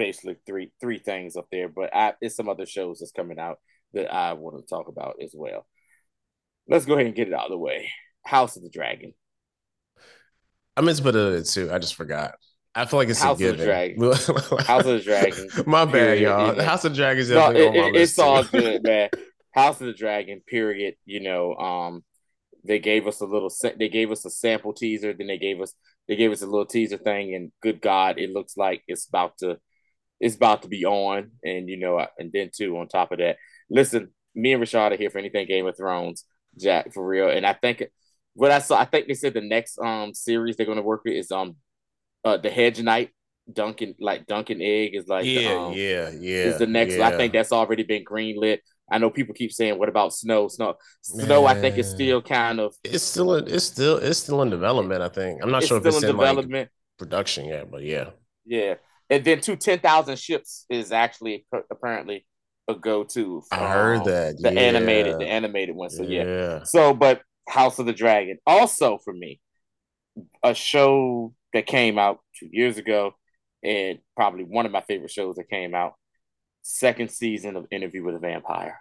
basically 0.00 0.36
three 0.46 0.72
three 0.80 0.98
things 0.98 1.36
up 1.36 1.46
there, 1.52 1.68
but 1.68 1.94
I, 1.94 2.14
it's 2.22 2.34
some 2.34 2.48
other 2.48 2.64
shows 2.64 3.00
that's 3.00 3.12
coming 3.12 3.38
out 3.38 3.58
that 3.92 4.12
I 4.12 4.32
want 4.32 4.56
to 4.56 4.66
talk 4.66 4.88
about 4.88 5.16
as 5.22 5.34
well. 5.36 5.66
Let's 6.66 6.86
go 6.86 6.94
ahead 6.94 7.04
and 7.04 7.14
get 7.14 7.28
it 7.28 7.34
out 7.34 7.44
of 7.44 7.50
the 7.50 7.58
way. 7.58 7.90
House 8.24 8.56
of 8.56 8.62
the 8.62 8.70
Dragon. 8.70 9.12
I 10.74 10.80
meant 10.80 10.96
to 10.96 11.02
put 11.02 11.14
it 11.14 11.34
in 11.34 11.44
too. 11.44 11.70
I 11.70 11.78
just 11.78 11.96
forgot. 11.96 12.32
I 12.74 12.86
feel 12.86 12.98
like 12.98 13.10
it's 13.10 13.20
House 13.20 13.38
a 13.38 13.42
given. 13.42 13.54
Of 13.54 13.58
the 13.58 13.64
Dragon. 13.66 14.02
House 14.64 14.86
of 14.86 14.98
the 14.98 15.00
Dragon. 15.04 15.48
my 15.66 15.84
bad, 15.84 15.92
period. 15.92 16.22
y'all. 16.22 16.56
Yeah. 16.56 16.62
House 16.62 16.84
of 16.86 16.92
the 16.92 16.96
Dragon 16.96 17.20
is 17.20 17.30
no, 17.30 17.50
it, 17.50 17.74
it, 17.74 17.96
It's 17.96 18.18
all 18.18 18.42
good, 18.52 18.82
man. 18.82 19.10
House 19.52 19.80
of 19.82 19.88
the 19.88 19.92
Dragon. 19.92 20.40
Period. 20.46 20.94
You 21.04 21.20
know, 21.20 21.54
um, 21.56 22.04
they 22.64 22.78
gave 22.78 23.06
us 23.06 23.20
a 23.20 23.26
little. 23.26 23.52
They 23.78 23.90
gave 23.90 24.10
us 24.10 24.24
a 24.24 24.30
sample 24.30 24.72
teaser. 24.72 25.12
Then 25.12 25.26
they 25.26 25.38
gave 25.38 25.60
us. 25.60 25.74
They 26.08 26.16
gave 26.16 26.32
us 26.32 26.40
a 26.40 26.46
little 26.46 26.66
teaser 26.66 26.96
thing, 26.96 27.34
and 27.34 27.52
good 27.60 27.82
God, 27.82 28.18
it 28.18 28.30
looks 28.30 28.56
like 28.56 28.82
it's 28.86 29.06
about 29.06 29.36
to. 29.38 29.58
It's 30.20 30.36
about 30.36 30.62
to 30.62 30.68
be 30.68 30.84
on, 30.84 31.30
and 31.42 31.68
you 31.68 31.78
know, 31.78 32.04
and 32.18 32.30
then 32.32 32.50
too 32.54 32.76
on 32.78 32.88
top 32.88 33.12
of 33.12 33.18
that, 33.18 33.36
listen, 33.70 34.10
me 34.34 34.52
and 34.52 34.62
Rashad 34.62 34.92
are 34.92 34.96
here 34.96 35.10
for 35.10 35.18
anything 35.18 35.46
Game 35.46 35.66
of 35.66 35.76
Thrones, 35.76 36.24
Jack, 36.58 36.92
for 36.92 37.06
real, 37.06 37.30
and 37.30 37.46
I 37.46 37.54
think 37.54 37.84
what 38.34 38.50
I 38.50 38.58
saw, 38.58 38.78
I 38.78 38.84
think 38.84 39.06
they 39.06 39.14
said 39.14 39.34
the 39.34 39.40
next 39.40 39.78
um 39.78 40.14
series 40.14 40.56
they're 40.56 40.66
gonna 40.66 40.82
work 40.82 41.02
with 41.04 41.14
is 41.14 41.30
um 41.30 41.56
uh 42.24 42.36
the 42.36 42.50
Hedge 42.50 42.80
Knight 42.82 43.10
Duncan 43.52 43.94
like 44.00 44.26
Dunk 44.26 44.50
and 44.50 44.62
Egg 44.62 44.94
is 44.94 45.08
like 45.08 45.24
yeah 45.24 45.40
the, 45.40 45.58
um, 45.58 45.72
yeah 45.72 46.10
yeah 46.10 46.44
is 46.44 46.58
the 46.58 46.66
next. 46.66 46.96
Yeah. 46.96 47.08
I 47.08 47.16
think 47.16 47.32
that's 47.32 47.52
already 47.52 47.82
been 47.82 48.04
greenlit. 48.04 48.58
I 48.90 48.98
know 48.98 49.10
people 49.10 49.34
keep 49.34 49.52
saying, 49.52 49.78
"What 49.78 49.88
about 49.88 50.12
Snow?" 50.12 50.48
Snow, 50.48 50.74
Snow. 51.02 51.44
Man. 51.44 51.56
I 51.56 51.60
think 51.60 51.78
it's 51.78 51.90
still 51.90 52.20
kind 52.20 52.58
of. 52.58 52.74
It's 52.82 53.04
still 53.04 53.34
it's 53.34 53.64
still 53.64 53.98
it's 53.98 54.18
still 54.18 54.42
in 54.42 54.50
development. 54.50 55.02
I 55.02 55.08
think 55.08 55.42
I'm 55.42 55.50
not 55.50 55.62
sure 55.62 55.78
if 55.78 55.86
it's 55.86 56.02
in, 56.02 56.10
in 56.10 56.16
development 56.16 56.52
like 56.52 56.98
production 56.98 57.46
yet, 57.46 57.70
but 57.70 57.82
yeah, 57.82 58.10
yeah. 58.44 58.74
And 59.10 59.24
then 59.24 59.40
two 59.40 59.56
ten 59.56 59.80
thousand 59.80 60.18
ships 60.18 60.64
is 60.70 60.92
actually 60.92 61.44
apparently 61.70 62.24
a 62.68 62.74
go 62.74 63.04
to. 63.04 63.42
I 63.50 63.68
heard 63.68 64.04
that 64.04 64.36
the 64.38 64.52
yeah. 64.52 64.60
animated 64.60 65.18
the 65.18 65.26
animated 65.26 65.74
one. 65.74 65.90
So 65.90 66.04
yeah. 66.04 66.24
yeah. 66.24 66.62
So, 66.62 66.94
but 66.94 67.22
House 67.48 67.78
of 67.78 67.86
the 67.86 67.92
Dragon. 67.92 68.38
Also 68.46 68.98
for 68.98 69.12
me, 69.12 69.40
a 70.42 70.54
show 70.54 71.34
that 71.52 71.66
came 71.66 71.98
out 71.98 72.20
two 72.38 72.48
years 72.52 72.78
ago, 72.78 73.12
and 73.62 73.98
probably 74.16 74.44
one 74.44 74.66
of 74.66 74.72
my 74.72 74.82
favorite 74.82 75.10
shows 75.10 75.36
that 75.36 75.50
came 75.50 75.74
out. 75.74 75.94
Second 76.62 77.10
season 77.10 77.56
of 77.56 77.66
Interview 77.70 78.04
with 78.04 78.14
a 78.14 78.18
Vampire. 78.18 78.78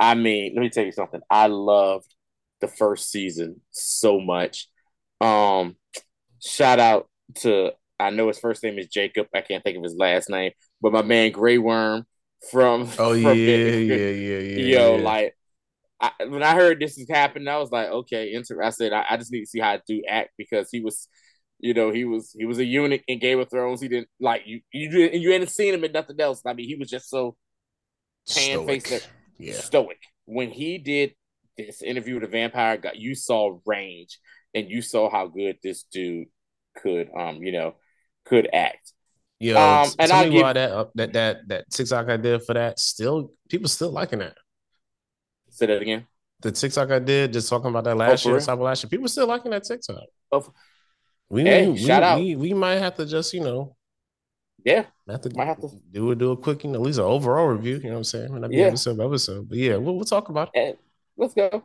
I 0.00 0.14
mean, 0.14 0.54
let 0.56 0.62
me 0.62 0.70
tell 0.70 0.84
you 0.84 0.92
something. 0.92 1.20
I 1.30 1.46
loved 1.46 2.12
the 2.60 2.68
first 2.68 3.10
season 3.10 3.60
so 3.70 4.18
much. 4.18 4.68
Um, 5.20 5.76
shout 6.40 6.80
out 6.80 7.08
to 7.36 7.72
I 8.02 8.10
know 8.10 8.28
his 8.28 8.38
first 8.38 8.62
name 8.62 8.78
is 8.78 8.88
Jacob. 8.88 9.28
I 9.34 9.40
can't 9.40 9.62
think 9.62 9.76
of 9.76 9.84
his 9.84 9.96
last 9.96 10.30
name, 10.30 10.52
but 10.80 10.92
my 10.92 11.02
man 11.02 11.32
Grey 11.32 11.58
Worm 11.58 12.04
from 12.50 12.82
oh 12.98 13.12
from 13.12 13.16
yeah, 13.16 13.32
yeah 13.32 13.76
yeah 13.76 14.38
yeah 14.38 14.64
yo 14.64 14.96
yeah. 14.96 15.02
like 15.02 15.36
I, 16.00 16.10
when 16.26 16.42
I 16.42 16.54
heard 16.54 16.80
this 16.80 16.98
is 16.98 17.08
happening, 17.08 17.46
I 17.46 17.58
was 17.58 17.70
like, 17.70 17.88
okay, 17.88 18.32
inter- 18.32 18.60
I 18.60 18.70
said 18.70 18.92
I, 18.92 19.04
I 19.10 19.16
just 19.16 19.30
need 19.30 19.42
to 19.42 19.46
see 19.46 19.60
how 19.60 19.78
dude 19.86 20.04
act 20.08 20.30
because 20.36 20.68
he 20.70 20.80
was, 20.80 21.06
you 21.60 21.74
know, 21.74 21.92
he 21.92 22.04
was 22.04 22.34
he 22.36 22.44
was 22.44 22.58
a 22.58 22.64
eunuch 22.64 23.02
in 23.06 23.20
Game 23.20 23.38
of 23.38 23.48
Thrones. 23.48 23.80
He 23.80 23.86
didn't 23.86 24.08
like 24.18 24.42
you 24.44 24.60
you 24.72 24.90
didn't 24.90 25.20
you 25.20 25.30
hadn't 25.30 25.50
seen 25.50 25.72
him 25.72 25.84
in 25.84 25.92
nothing 25.92 26.20
else. 26.20 26.42
I 26.44 26.54
mean, 26.54 26.66
he 26.66 26.74
was 26.74 26.90
just 26.90 27.08
so 27.08 27.36
tan 28.26 28.66
faced, 28.66 29.08
yeah. 29.38 29.54
stoic. 29.54 29.98
When 30.24 30.50
he 30.50 30.78
did 30.78 31.14
this 31.56 31.82
interview 31.82 32.14
with 32.14 32.24
the 32.24 32.28
vampire, 32.28 32.76
got 32.76 32.96
you 32.96 33.14
saw 33.14 33.58
range 33.64 34.18
and 34.54 34.68
you 34.68 34.82
saw 34.82 35.08
how 35.08 35.28
good 35.28 35.58
this 35.62 35.84
dude 35.84 36.28
could, 36.76 37.10
um, 37.16 37.42
you 37.42 37.52
know, 37.52 37.76
could 38.24 38.48
act. 38.52 38.92
Yo, 39.38 39.56
um, 39.56 39.88
and 39.98 40.10
tell 40.10 40.20
I 40.20 40.24
me 40.26 40.30
give, 40.30 40.42
why 40.42 40.52
that 40.52 40.70
uh, 40.70 40.84
that 40.94 41.12
that 41.14 41.48
that 41.48 41.70
TikTok 41.70 42.08
I 42.08 42.16
did 42.16 42.42
for 42.44 42.54
that 42.54 42.78
still 42.78 43.32
people 43.48 43.68
still 43.68 43.90
liking 43.90 44.20
that. 44.20 44.36
Say 45.50 45.66
that 45.66 45.82
again. 45.82 46.06
The 46.40 46.52
TikTok 46.52 46.90
I 46.90 46.98
did, 46.98 47.32
just 47.32 47.48
talking 47.48 47.68
about 47.68 47.84
that 47.84 47.96
last 47.96 48.26
oh, 48.26 48.30
year, 48.30 48.40
top 48.40 48.50
of 48.50 48.60
last 48.60 48.82
year. 48.82 48.90
People 48.90 49.08
still 49.08 49.26
liking 49.26 49.50
that 49.50 49.64
TikTok. 49.64 50.04
Oh, 50.30 50.52
we, 51.28 51.42
hey, 51.42 51.68
we, 51.68 51.78
shout 51.78 52.02
we, 52.02 52.06
out. 52.06 52.18
We, 52.18 52.36
we 52.36 52.54
might 52.54 52.76
have 52.76 52.94
to 52.96 53.06
just, 53.06 53.32
you 53.32 53.40
know, 53.40 53.76
yeah, 54.64 54.84
have 55.08 55.20
to, 55.22 55.30
might 55.34 55.46
have 55.46 55.60
to 55.60 55.70
do 55.90 56.10
a 56.10 56.14
do 56.14 56.32
a 56.32 56.36
quick, 56.36 56.62
you 56.62 56.70
know, 56.70 56.76
at 56.76 56.82
least 56.82 56.98
an 56.98 57.04
overall 57.04 57.46
review. 57.46 57.76
You 57.76 57.84
know 57.84 57.90
what 57.90 57.96
I'm 57.98 58.04
saying? 58.04 58.44
Yeah. 58.50 58.66
episode 58.66 58.98
by 58.98 59.04
episode, 59.04 59.48
but 59.48 59.58
yeah, 59.58 59.76
we'll, 59.76 59.96
we'll 59.96 60.04
talk 60.04 60.28
about 60.28 60.50
it. 60.54 60.60
And 60.60 60.76
let's 61.16 61.34
go. 61.34 61.64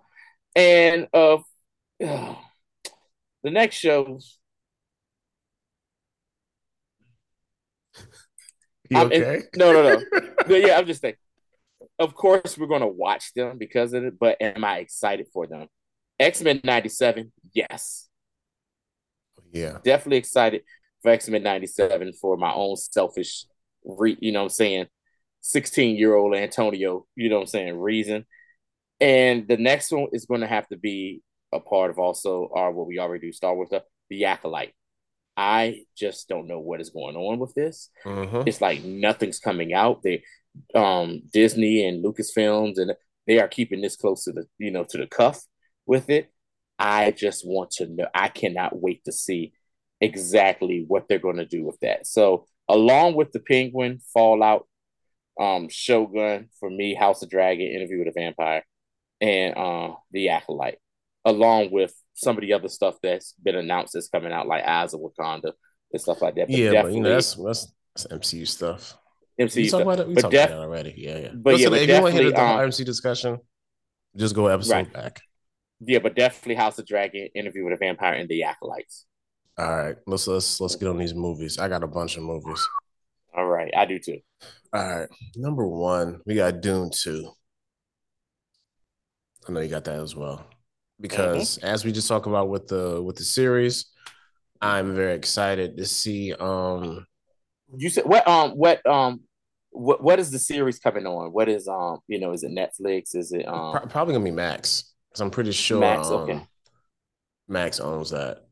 And 0.55 1.07
uh 1.13 1.37
the 1.99 2.35
next 3.43 3.75
show. 3.75 4.19
You 8.89 8.99
okay? 8.99 9.41
No, 9.55 9.73
no, 9.73 10.01
no. 10.47 10.55
yeah, 10.55 10.77
I'm 10.77 10.85
just 10.85 11.01
saying 11.01 11.15
of 11.99 12.13
course, 12.13 12.57
we're 12.57 12.67
going 12.67 12.81
to 12.81 12.87
watch 12.87 13.33
them 13.33 13.57
because 13.57 13.93
of 13.93 14.03
it, 14.03 14.19
but 14.19 14.37
am 14.41 14.63
I 14.63 14.79
excited 14.79 15.27
for 15.33 15.47
them? 15.47 15.67
X 16.19 16.41
Men 16.41 16.61
97, 16.63 17.31
yes. 17.53 18.09
Yeah. 19.51 19.79
Definitely 19.83 20.17
excited 20.17 20.61
for 21.01 21.11
X 21.11 21.29
Men 21.29 21.43
97 21.43 22.13
for 22.13 22.37
my 22.37 22.53
own 22.53 22.75
selfish, 22.75 23.45
re- 23.83 24.17
you 24.19 24.31
know 24.31 24.39
what 24.39 24.45
I'm 24.45 24.49
saying, 24.49 24.87
16 25.41 25.95
year 25.95 26.15
old 26.15 26.35
Antonio, 26.35 27.05
you 27.15 27.29
know 27.29 27.35
what 27.35 27.41
I'm 27.41 27.47
saying, 27.47 27.77
reason. 27.77 28.25
And 28.99 29.47
the 29.47 29.57
next 29.57 29.91
one 29.91 30.07
is 30.11 30.25
going 30.25 30.41
to 30.41 30.47
have 30.47 30.67
to 30.69 30.77
be 30.77 31.21
a 31.53 31.59
part 31.59 31.91
of 31.91 31.99
also 31.99 32.49
our 32.53 32.71
what 32.71 32.87
we 32.87 32.99
already 32.99 33.27
do, 33.27 33.31
Star 33.31 33.55
Wars, 33.55 33.69
stuff, 33.69 33.83
the 34.09 34.25
Acolyte. 34.25 34.73
I 35.37 35.83
just 35.95 36.27
don't 36.27 36.47
know 36.47 36.59
what 36.59 36.81
is 36.81 36.89
going 36.89 37.15
on 37.15 37.37
with 37.37 37.53
this. 37.53 37.89
Mm-hmm. 38.03 38.47
It's 38.47 38.59
like 38.59 38.83
nothing's 38.83 39.39
coming 39.39 39.73
out. 39.73 40.01
They 40.03 40.23
um 40.73 41.21
Disney 41.31 41.87
and 41.87 42.03
Lucasfilms 42.03 42.79
and 42.79 42.93
they 43.27 43.39
are 43.39 43.47
keeping 43.47 43.81
this 43.81 43.95
close 43.95 44.23
to 44.23 44.31
the 44.31 44.45
you 44.57 44.71
know 44.71 44.83
to 44.85 44.97
the 44.97 45.07
cuff 45.07 45.43
with 45.85 46.09
it. 46.09 46.31
I 46.79 47.11
just 47.11 47.47
want 47.47 47.71
to 47.71 47.87
know. 47.87 48.07
I 48.13 48.29
cannot 48.29 48.79
wait 48.79 49.03
to 49.05 49.11
see 49.11 49.53
exactly 50.01 50.85
what 50.87 51.07
they're 51.07 51.19
going 51.19 51.37
to 51.37 51.45
do 51.45 51.63
with 51.63 51.79
that. 51.81 52.07
So, 52.07 52.45
along 52.67 53.15
with 53.15 53.31
the 53.31 53.39
Penguin, 53.39 53.99
Fallout, 54.13 54.67
um, 55.39 55.69
Shogun 55.69 56.49
for 56.59 56.69
me, 56.69 56.93
House 56.93 57.23
of 57.23 57.29
Dragon, 57.29 57.67
Interview 57.67 57.99
with 57.99 58.09
a 58.09 58.19
Vampire, 58.19 58.63
and 59.21 59.55
uh, 59.57 59.95
the 60.11 60.29
Acolyte, 60.29 60.79
along 61.27 61.71
with 61.71 61.93
some 62.13 62.35
of 62.37 62.41
the 62.41 62.53
other 62.53 62.69
stuff 62.69 62.95
that's 63.03 63.33
been 63.43 63.55
announced 63.55 63.93
that's 63.93 64.09
coming 64.09 64.31
out, 64.31 64.47
like 64.47 64.63
Eyes 64.65 64.93
of 64.93 65.01
Wakanda 65.01 65.51
and 65.91 66.01
stuff 66.01 66.21
like 66.21 66.35
that. 66.35 66.47
But 66.47 66.57
yeah, 66.57 66.81
but 66.81 66.93
you 66.93 67.01
know 67.01 67.09
that's 67.09 67.35
that's, 67.35 67.73
that's 67.95 68.07
MCU 68.07 68.47
stuff. 68.47 68.97
MCU 69.39 69.55
we 69.55 69.67
stuff. 69.67 69.81
About 69.81 69.99
it, 69.99 70.07
we 70.07 70.13
but 70.15 70.31
def- 70.31 70.49
about 70.49 70.63
already. 70.63 70.93
Yeah, 70.97 71.17
yeah. 71.19 71.31
But 71.35 71.55
Listen, 71.55 71.63
yeah, 71.63 71.69
but 71.69 71.81
if 71.81 71.89
you 71.89 72.01
want 72.01 72.15
to 72.15 72.23
hit 72.23 72.35
the 72.35 72.43
um, 72.43 72.61
MC 72.61 72.83
discussion, 72.83 73.39
just 74.15 74.33
go 74.33 74.47
episode 74.47 74.73
right. 74.73 74.93
back. 74.93 75.21
Yeah, 75.79 75.99
but 75.99 76.15
definitely 76.15 76.55
House 76.55 76.79
of 76.79 76.87
Dragon, 76.87 77.29
Interview 77.35 77.63
with 77.63 77.73
a 77.73 77.77
Vampire, 77.77 78.13
and 78.13 78.27
the 78.27 78.43
Acolytes. 78.43 79.05
All 79.57 79.77
right, 79.77 79.95
let's 80.07 80.27
let's 80.27 80.59
let's 80.59 80.75
get 80.75 80.87
on 80.87 80.97
these 80.97 81.13
movies. 81.13 81.59
I 81.59 81.67
got 81.67 81.83
a 81.83 81.87
bunch 81.87 82.17
of 82.17 82.23
movies. 82.23 82.67
All 83.35 83.45
right, 83.45 83.71
I 83.75 83.85
do 83.85 83.99
too. 83.99 84.19
All 84.73 84.99
right, 84.99 85.09
number 85.35 85.67
one, 85.67 86.21
we 86.25 86.35
got 86.35 86.61
Dune 86.61 86.89
two. 86.91 87.31
I 89.47 89.51
know 89.51 89.59
you 89.59 89.69
got 89.69 89.83
that 89.85 89.99
as 89.99 90.15
well, 90.15 90.45
because 90.99 91.57
mm-hmm. 91.57 91.67
as 91.67 91.85
we 91.85 91.91
just 91.91 92.07
talked 92.07 92.27
about 92.27 92.49
with 92.49 92.67
the 92.67 93.01
with 93.01 93.15
the 93.15 93.23
series, 93.23 93.85
I'm 94.61 94.95
very 94.95 95.13
excited 95.13 95.77
to 95.77 95.85
see. 95.85 96.33
Um, 96.33 97.05
you 97.75 97.89
said 97.89 98.05
what? 98.05 98.27
Um, 98.27 98.51
what? 98.51 98.85
Um, 98.85 99.21
what? 99.71 100.03
What 100.03 100.19
is 100.19 100.31
the 100.31 100.39
series 100.39 100.79
coming 100.79 101.05
on? 101.05 101.31
What 101.31 101.49
is 101.49 101.67
um? 101.67 101.99
You 102.07 102.19
know, 102.19 102.31
is 102.31 102.43
it 102.43 102.51
Netflix? 102.51 103.15
Is 103.15 103.31
it 103.31 103.47
um? 103.47 103.73
Probably 103.89 104.13
gonna 104.13 104.25
be 104.25 104.31
Max. 104.31 104.93
Cause 105.13 105.21
I'm 105.21 105.31
pretty 105.31 105.51
sure 105.51 105.79
Max. 105.79 106.07
Um, 106.07 106.13
okay. 106.21 106.41
Max 107.47 107.79
owns 107.79 108.11
that. 108.11 108.45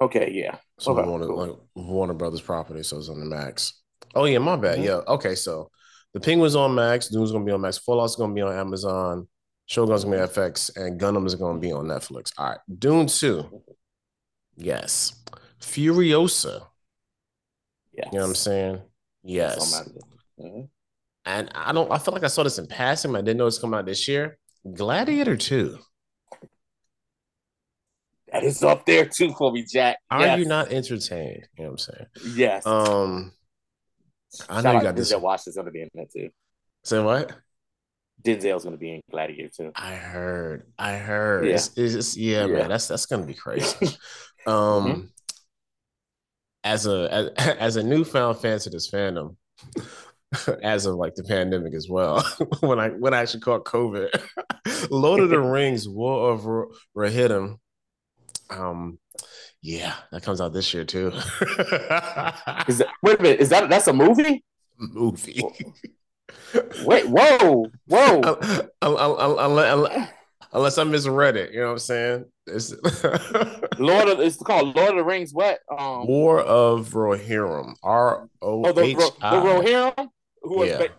Okay. 0.00 0.30
Yeah. 0.32 0.56
So 0.78 0.96
okay, 0.96 1.08
Warner, 1.08 1.26
cool. 1.26 1.36
like 1.36 1.56
Warner 1.74 2.14
Brothers 2.14 2.40
property, 2.40 2.82
so 2.82 2.98
it's 2.98 3.08
on 3.08 3.20
the 3.20 3.26
Max. 3.26 3.80
Oh 4.14 4.24
yeah, 4.24 4.38
my 4.38 4.56
bad. 4.56 4.76
Mm-hmm. 4.76 4.84
Yeah. 4.84 5.00
Okay. 5.08 5.34
So 5.34 5.70
the 6.12 6.20
Penguin's 6.20 6.56
on 6.56 6.74
Max. 6.74 7.08
Dune's 7.08 7.32
gonna 7.32 7.44
be 7.44 7.52
on 7.52 7.60
Max. 7.60 7.78
Fallout's 7.78 8.16
gonna 8.16 8.34
be 8.34 8.42
on 8.42 8.54
Amazon. 8.54 9.28
Shogun's 9.66 10.04
gonna 10.04 10.16
be 10.16 10.22
FX, 10.22 10.76
and 10.76 11.00
Gundam 11.00 11.26
is 11.26 11.34
gonna 11.34 11.58
be 11.58 11.72
on 11.72 11.86
Netflix. 11.86 12.32
All 12.38 12.50
right. 12.50 12.58
Dune 12.78 13.06
two. 13.06 13.62
Yes. 14.56 15.22
Furiosa. 15.60 16.66
Yes. 17.92 18.08
You 18.12 18.18
know 18.18 18.24
what 18.24 18.28
I'm 18.28 18.34
saying? 18.34 18.82
Yes. 19.24 19.82
Mm-hmm. 20.40 20.62
And 21.24 21.50
I 21.54 21.72
don't. 21.72 21.90
I 21.90 21.98
feel 21.98 22.14
like 22.14 22.22
I 22.24 22.28
saw 22.28 22.44
this 22.44 22.58
in 22.58 22.66
passing. 22.68 23.12
But 23.12 23.18
I 23.18 23.22
didn't 23.22 23.38
know 23.38 23.46
it's 23.46 23.58
coming 23.58 23.78
out 23.78 23.86
this 23.86 24.06
year. 24.06 24.38
Gladiator 24.72 25.36
2. 25.36 25.78
That 28.32 28.44
is 28.44 28.62
up 28.62 28.84
there 28.86 29.06
too 29.06 29.32
for 29.32 29.52
me, 29.52 29.64
Jack. 29.64 29.98
Are 30.10 30.20
yes. 30.20 30.38
you 30.38 30.44
not 30.46 30.72
entertained? 30.72 31.48
You 31.56 31.64
know 31.64 31.70
what 31.70 31.88
I'm 31.88 31.94
saying? 32.22 32.36
Yes. 32.36 32.66
Um 32.66 33.32
I 34.48 34.60
know 34.60 34.72
you 34.72 34.82
got 34.82 34.96
this. 34.96 35.12
Denzel 35.12 35.20
Washington's 35.20 35.56
gonna 35.56 35.70
be 35.70 35.82
in 35.82 35.90
that 35.94 36.10
too. 36.12 36.30
Say 36.84 37.02
what? 37.02 37.32
Denzel's 38.22 38.64
gonna 38.64 38.76
be 38.76 38.94
in 38.94 39.00
Gladiator 39.10 39.48
too. 39.48 39.72
I 39.74 39.94
heard. 39.94 40.64
I 40.78 40.96
heard. 40.96 41.46
Yeah. 41.46 41.54
It's, 41.54 41.76
it's 41.76 42.16
yeah, 42.16 42.46
yeah, 42.46 42.58
man. 42.58 42.68
That's 42.68 42.88
that's 42.88 43.06
gonna 43.06 43.26
be 43.26 43.34
crazy. 43.34 43.86
um 44.46 44.84
mm-hmm. 44.84 45.00
as 46.64 46.86
a 46.86 47.08
as, 47.12 47.28
as 47.58 47.76
a 47.76 47.82
newfound 47.82 48.38
fan 48.38 48.58
to 48.60 48.70
this 48.70 48.90
fandom, 48.90 49.36
as 50.62 50.86
of 50.86 50.96
like 50.96 51.14
the 51.14 51.24
pandemic 51.24 51.74
as 51.74 51.88
well. 51.88 52.22
when 52.60 52.80
I 52.80 52.90
when 52.90 53.14
I 53.14 53.18
actually 53.18 53.40
caught 53.40 53.64
COVID, 53.64 54.90
Lord 54.90 55.20
of 55.20 55.30
the 55.30 55.40
Rings: 55.40 55.88
War 55.88 56.32
of 56.32 56.68
Rohirrim. 56.96 57.58
Um, 58.48 58.98
yeah, 59.60 59.94
that 60.12 60.22
comes 60.22 60.40
out 60.40 60.52
this 60.52 60.72
year 60.72 60.84
too. 60.84 61.08
is 62.68 62.78
that, 62.78 62.88
wait 63.02 63.18
a 63.18 63.22
minute, 63.22 63.40
is 63.40 63.48
that 63.48 63.68
that's 63.68 63.88
a 63.88 63.92
movie? 63.92 64.44
Movie. 64.78 65.42
Wait, 66.84 67.06
whoa, 67.08 67.70
whoa. 67.86 68.38
Unless, 68.82 70.10
unless 70.52 70.78
I 70.78 70.84
misread 70.84 71.36
it, 71.36 71.52
you 71.52 71.60
know 71.60 71.66
what 71.66 71.72
I'm 71.72 71.78
saying? 71.78 72.24
It's 72.46 72.70
Lord 73.78 74.08
of 74.08 74.20
it's 74.20 74.36
called 74.36 74.76
Lord 74.76 74.90
of 74.90 74.96
the 74.96 75.04
Rings. 75.04 75.32
What? 75.32 75.58
Um, 75.70 76.06
War 76.06 76.40
of 76.40 76.90
Rohirrim. 76.90 77.74
R 77.82 78.28
O 78.40 78.80
H 78.80 78.96
I. 79.20 79.40
The 79.40 79.46
Rohirrim 79.46 80.08
who 80.42 80.62
are 80.62 80.66
yeah. 80.66 80.78
ba- 80.78 80.94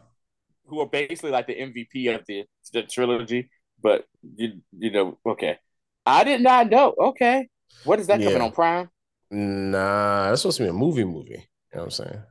who 0.65 0.81
are 0.81 0.87
basically 0.87 1.31
like 1.31 1.47
the 1.47 1.55
MVP 1.55 2.13
of 2.13 2.25
the 2.27 2.45
the 2.73 2.83
trilogy. 2.83 3.49
But 3.81 4.05
you 4.35 4.61
you 4.77 4.91
know, 4.91 5.17
okay, 5.25 5.57
I 6.05 6.23
did 6.23 6.41
not 6.41 6.69
know. 6.69 6.93
Okay, 6.99 7.47
what 7.83 7.99
is 7.99 8.07
that 8.07 8.19
yeah. 8.19 8.27
coming 8.27 8.41
on 8.41 8.51
Prime? 8.51 8.89
Nah, 9.31 10.29
that's 10.29 10.41
supposed 10.41 10.57
to 10.57 10.63
be 10.63 10.69
a 10.69 10.73
movie. 10.73 11.05
Movie. 11.05 11.31
You 11.31 11.37
know 11.75 11.81
what 11.81 11.83
I'm 11.83 11.91
saying? 11.91 12.23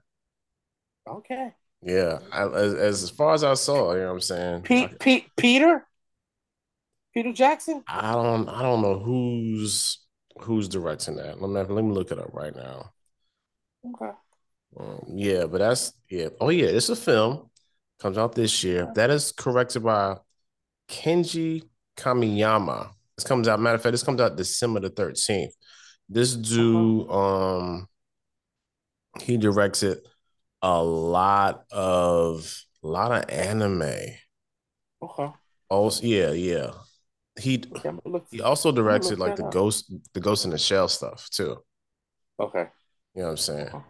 Okay. 1.08 1.54
Yeah, 1.86 2.18
I, 2.32 2.46
as, 2.48 2.74
as 2.74 3.10
far 3.10 3.32
as 3.32 3.44
I 3.44 3.54
saw, 3.54 3.92
you 3.92 4.00
know 4.00 4.06
what 4.06 4.14
I'm 4.14 4.20
saying. 4.20 4.62
Pete, 4.62 4.98
Pete, 4.98 5.26
Peter, 5.36 5.86
Peter 7.14 7.32
Jackson. 7.32 7.84
I 7.86 8.12
don't, 8.12 8.48
I 8.48 8.60
don't 8.62 8.82
know 8.82 8.98
who's 8.98 10.00
who's 10.40 10.68
directing 10.68 11.14
that. 11.14 11.40
Let 11.40 11.68
me 11.68 11.74
let 11.74 11.84
me 11.84 11.92
look 11.92 12.10
it 12.10 12.18
up 12.18 12.30
right 12.32 12.54
now. 12.54 12.90
Okay. 13.86 14.10
Um, 14.76 15.04
yeah, 15.14 15.46
but 15.46 15.58
that's 15.58 15.92
yeah. 16.10 16.30
Oh 16.40 16.48
yeah, 16.48 16.66
it's 16.66 16.88
a 16.88 16.96
film. 16.96 17.50
Comes 18.00 18.18
out 18.18 18.34
this 18.34 18.64
year. 18.64 18.90
That 18.96 19.10
is 19.10 19.30
corrected 19.30 19.84
by 19.84 20.16
Kenji 20.88 21.68
Kamiyama. 21.96 22.90
This 23.16 23.24
comes 23.24 23.46
out. 23.46 23.60
Matter 23.60 23.76
of 23.76 23.82
fact, 23.82 23.92
this 23.92 24.02
comes 24.02 24.20
out 24.20 24.36
December 24.36 24.80
the 24.80 24.90
thirteenth. 24.90 25.54
This 26.08 26.34
dude, 26.34 27.08
um, 27.12 27.86
he 29.20 29.36
directs 29.36 29.84
it 29.84 30.04
a 30.66 30.82
lot 30.82 31.64
of 31.70 32.64
a 32.82 32.86
lot 32.86 33.12
of 33.12 33.30
anime. 33.30 33.94
Okay. 35.00 35.30
Also, 35.70 36.04
yeah, 36.04 36.32
yeah. 36.32 36.70
He 37.38 37.62
he 38.30 38.40
also 38.40 38.72
directed 38.72 39.18
like 39.18 39.36
the 39.36 39.48
ghost, 39.50 39.92
the 40.12 40.20
Ghost 40.20 40.44
in 40.44 40.50
the 40.50 40.58
Shell 40.58 40.88
stuff 40.88 41.28
too. 41.30 41.58
Okay. 42.40 42.66
You 43.14 43.22
know 43.22 43.24
what 43.24 43.30
I'm 43.30 43.36
saying? 43.36 43.68
Uh-huh. 43.68 43.80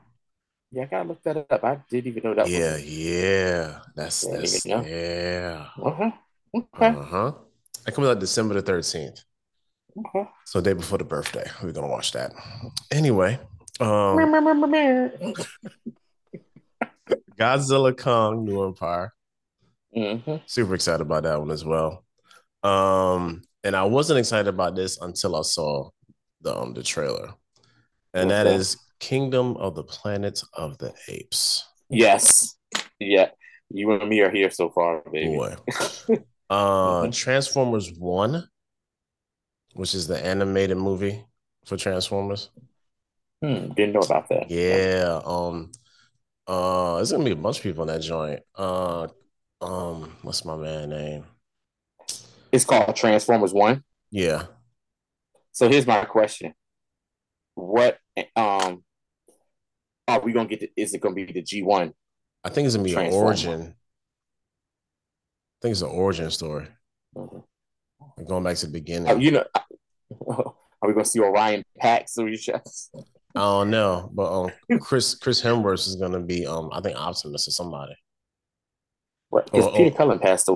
Yeah, 0.73 0.83
I 0.83 0.87
gotta 0.87 1.09
look 1.09 1.23
that 1.23 1.47
up. 1.51 1.65
I 1.65 1.79
didn't 1.89 2.09
even 2.11 2.23
know 2.25 2.35
that. 2.35 2.49
Yeah, 2.49 2.75
was... 2.75 2.85
yeah. 2.85 3.79
That's 3.95 4.21
that's 4.27 4.67
yeah. 4.67 5.69
Uh 5.83 5.91
huh. 5.91 6.11
Okay. 6.55 6.89
Uh 6.89 7.03
huh. 7.03 7.33
It 7.87 7.95
comes 7.95 8.09
out 8.09 8.19
December 8.19 8.55
the 8.55 8.63
thirteenth. 8.63 9.23
Okay. 9.97 10.29
So 10.45 10.61
day 10.61 10.75
before 10.75 10.99
the 10.99 11.05
birthday, 11.05 11.49
we're 11.63 11.73
gonna 11.73 11.89
watch 11.89 12.13
that. 12.13 12.35
Anyway, 12.91 13.39
um, 13.81 14.17
Godzilla 17.39 17.97
Kong 17.97 18.45
New 18.45 18.65
Empire. 18.65 19.13
Mm-hmm. 19.97 20.37
Super 20.47 20.75
excited 20.75 21.01
about 21.01 21.25
that 21.25 21.39
one 21.39 21.51
as 21.51 21.65
well. 21.65 22.05
Um, 22.63 23.43
and 23.65 23.75
I 23.75 23.85
wasn't 23.85 24.19
excited 24.19 24.49
about 24.49 24.75
this 24.75 25.01
until 25.01 25.37
I 25.37 25.43
saw 25.43 25.91
the 26.43 26.57
um 26.57 26.75
the 26.75 26.83
trailer, 26.83 27.35
and 28.15 28.31
okay. 28.31 28.45
that 28.45 28.47
is 28.47 28.77
Kingdom 28.99 29.57
of 29.57 29.75
the 29.75 29.83
Planet 29.83 30.43
of 30.55 30.79
the 30.79 30.93
Apes. 31.09 31.65
Yes. 31.89 32.57
Yeah. 32.99 33.31
You 33.69 33.93
and 33.93 34.09
me 34.09 34.21
are 34.21 34.31
here 34.31 34.51
so 34.51 34.71
far, 34.71 35.03
baby. 35.13 35.37
Boy. 35.37 35.55
uh 36.51 37.03
mm-hmm. 37.03 37.11
Transformers 37.11 37.93
1, 37.99 38.49
which 39.75 39.95
is 39.95 40.07
the 40.07 40.25
animated 40.25 40.77
movie 40.77 41.25
for 41.67 41.77
Transformers. 41.77 42.51
Hmm, 43.43 43.73
didn't 43.73 43.93
know 43.93 44.01
about 44.01 44.29
that. 44.29 44.51
Yeah. 44.51 45.21
Um 45.25 45.73
uh 46.47 46.97
there's 46.97 47.13
gonna 47.13 47.25
be 47.25 47.33
a 47.33 47.37
bunch 47.37 47.59
of 47.59 47.63
people 47.63 47.83
in 47.83 47.89
that 47.89 48.03
joint. 48.03 48.41
Uh 48.55 49.09
um 49.61 50.17
what's 50.23 50.45
my 50.45 50.57
man 50.57 50.91
name? 50.91 51.25
It's 52.53 52.65
called 52.65 52.95
Transformers 52.95 53.53
1. 53.53 53.83
Yeah. 54.11 54.45
So 55.53 55.69
here's 55.69 55.87
my 55.87 56.05
question. 56.05 56.55
What 57.55 57.99
um 58.37 58.85
are 60.09 60.21
we 60.21 60.33
gonna 60.33 60.49
get? 60.49 60.61
The, 60.61 60.71
is 60.77 60.95
it 60.95 61.01
gonna 61.01 61.15
be 61.15 61.25
the 61.25 61.43
G 61.43 61.63
one? 61.63 61.93
I 62.45 62.49
think 62.51 62.67
it's 62.67 62.77
gonna 62.77 62.85
be 62.85 62.95
an 62.95 63.13
origin. 63.13 63.61
I 63.61 65.59
think 65.63 65.73
it's 65.73 65.83
an 65.83 65.89
origin 65.89 66.31
story. 66.31 66.69
Mm-hmm. 67.17 68.25
Going 68.25 68.45
back 68.45 68.57
to 68.57 68.67
the 68.67 68.73
beginning. 68.73 69.11
Uh, 69.11 69.17
you 69.17 69.33
know, 69.33 69.45
are 70.29 70.55
we 70.87 70.93
gonna 70.93 71.05
see 71.05 71.21
Orion 71.21 71.65
Pax 71.79 72.15
through 72.15 72.29
your 72.29 72.39
chest? 72.39 72.95
I 73.37 73.41
don't 73.41 73.71
know, 73.71 74.11
but 74.15 74.33
um, 74.33 74.51
Chris 74.81 75.15
Chris 75.15 75.43
Hemsworth 75.43 75.87
is 75.87 75.97
gonna 75.97 76.21
be 76.21 76.47
um, 76.47 76.71
I 76.73 76.81
think 76.81 76.97
Optimus 76.97 77.47
or 77.47 77.51
somebody. 77.51 77.95
What? 79.29 79.51
Because 79.53 79.77
Peter 79.77 79.95
Cullen 79.95 80.19
passed 80.19 80.49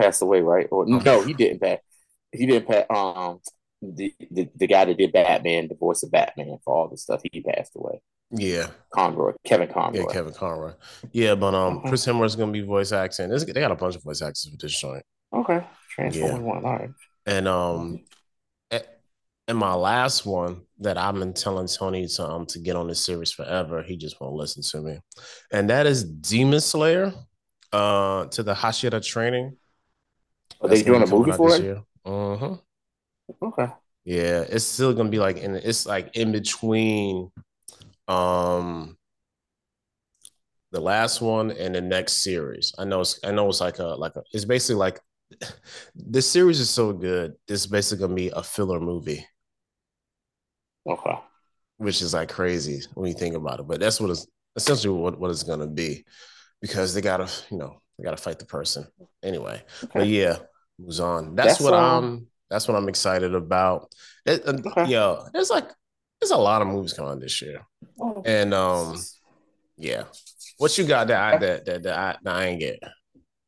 passed 0.00 0.22
away, 0.22 0.40
right? 0.40 0.66
Or 0.70 0.86
no, 0.86 1.22
he 1.22 1.34
didn't 1.34 1.60
pass. 1.60 1.78
He 2.32 2.46
didn't 2.46 2.68
pass. 2.68 2.86
Um, 2.88 3.40
the, 3.82 4.14
the, 4.30 4.48
the 4.56 4.66
guy 4.66 4.86
that 4.86 4.96
did 4.96 5.12
Batman, 5.12 5.68
the 5.68 5.74
voice 5.74 6.02
of 6.02 6.10
Batman 6.10 6.56
for 6.64 6.74
all 6.74 6.88
the 6.88 6.96
stuff, 6.96 7.20
he 7.30 7.42
passed 7.42 7.72
away. 7.76 8.00
Yeah, 8.30 8.68
Conroy, 8.94 9.34
Kevin 9.44 9.68
Conroy. 9.68 10.00
Yeah, 10.00 10.12
Kevin 10.12 10.32
Conroy. 10.32 10.72
Yeah, 11.12 11.34
but 11.34 11.54
um. 11.54 11.82
Chris 11.82 12.06
Hemsworth 12.06 12.26
is 12.26 12.36
gonna 12.36 12.50
be 12.50 12.62
voice 12.62 12.92
acting. 12.92 13.28
they 13.28 13.52
got 13.52 13.70
a 13.70 13.76
bunch 13.76 13.94
of 13.94 14.02
voice 14.02 14.22
actors 14.22 14.48
for 14.50 14.56
this 14.56 14.80
joint. 14.80 15.04
Okay, 15.34 15.62
Transformers 15.90 16.32
yeah. 16.32 16.38
one, 16.38 16.64
all 16.64 16.72
right. 16.72 16.90
And 17.26 17.46
um, 17.46 18.00
and 19.48 19.58
my 19.58 19.74
last 19.74 20.26
one 20.26 20.62
that 20.80 20.98
I've 20.98 21.14
been 21.14 21.32
telling 21.32 21.66
Tony 21.66 22.06
to 22.06 22.26
um 22.26 22.46
to 22.46 22.58
get 22.58 22.76
on 22.76 22.88
this 22.88 23.04
series 23.04 23.32
forever, 23.32 23.82
he 23.82 23.96
just 23.96 24.20
won't 24.20 24.34
listen 24.34 24.62
to 24.62 24.80
me, 24.80 24.98
and 25.52 25.70
that 25.70 25.86
is 25.86 26.04
Demon 26.04 26.60
Slayer, 26.60 27.12
uh, 27.72 28.26
to 28.26 28.42
the 28.42 28.54
Hashira 28.54 29.04
training. 29.04 29.56
Are 30.60 30.68
they 30.68 30.82
doing 30.82 31.02
a 31.02 31.06
movie 31.06 31.32
for 31.32 31.54
it? 31.54 31.78
Uh 32.04 32.36
huh. 32.36 32.56
Okay. 33.42 33.68
Yeah, 34.04 34.44
it's 34.48 34.64
still 34.64 34.94
gonna 34.94 35.08
be 35.08 35.18
like 35.18 35.38
in 35.38 35.56
it's 35.56 35.86
like 35.86 36.16
in 36.16 36.32
between 36.32 37.30
um 38.06 38.96
the 40.72 40.80
last 40.80 41.20
one 41.20 41.50
and 41.50 41.74
the 41.74 41.80
next 41.80 42.22
series. 42.22 42.72
I 42.78 42.84
know 42.84 43.00
it's 43.00 43.18
I 43.24 43.32
know 43.32 43.48
it's 43.48 43.60
like 43.60 43.78
a 43.78 43.84
like 43.86 44.14
a 44.16 44.22
it's 44.32 44.44
basically 44.44 44.76
like 44.76 45.00
this 45.94 46.30
series 46.30 46.60
is 46.60 46.70
so 46.70 46.92
good. 46.92 47.34
This 47.48 47.62
is 47.62 47.66
basically 47.66 48.02
gonna 48.02 48.14
be 48.14 48.28
a 48.28 48.42
filler 48.42 48.80
movie. 48.80 49.26
Okay. 50.86 51.18
Which 51.78 52.00
is 52.02 52.14
like 52.14 52.28
crazy 52.28 52.80
when 52.94 53.08
you 53.08 53.14
think 53.14 53.34
about 53.34 53.60
it. 53.60 53.66
But 53.68 53.80
that's 53.80 54.00
what 54.00 54.10
it's 54.10 54.26
essentially 54.54 54.98
what, 54.98 55.18
what 55.18 55.30
it's 55.30 55.42
gonna 55.42 55.66
be. 55.66 56.04
Because 56.60 56.94
they 56.94 57.00
gotta, 57.00 57.30
you 57.50 57.58
know, 57.58 57.80
they 57.98 58.04
gotta 58.04 58.16
fight 58.16 58.38
the 58.38 58.46
person. 58.46 58.86
Anyway. 59.22 59.62
Okay. 59.84 59.98
But 59.98 60.06
yeah, 60.08 60.38
moves 60.78 61.00
on. 61.00 61.34
That's, 61.34 61.48
that's 61.48 61.60
what 61.60 61.74
um, 61.74 62.04
I'm 62.04 62.26
that's 62.48 62.68
what 62.68 62.76
I'm 62.76 62.88
excited 62.88 63.34
about. 63.34 63.92
It, 64.24 64.42
okay. 64.46 64.86
Yo, 64.86 65.26
there's 65.32 65.50
like 65.50 65.68
there's 66.20 66.30
a 66.30 66.36
lot 66.36 66.62
of 66.62 66.68
movies 66.68 66.94
coming 66.94 67.20
this 67.20 67.42
year, 67.42 67.66
oh. 68.00 68.22
and 68.24 68.54
um, 68.54 68.96
yeah. 69.76 70.04
What 70.58 70.78
you 70.78 70.84
got 70.84 71.08
that 71.08 71.34
I, 71.34 71.38
that 71.38 71.66
that, 71.66 71.82
that, 71.82 71.98
I, 71.98 72.16
that 72.22 72.34
I 72.34 72.46
ain't 72.46 72.60
get? 72.60 72.82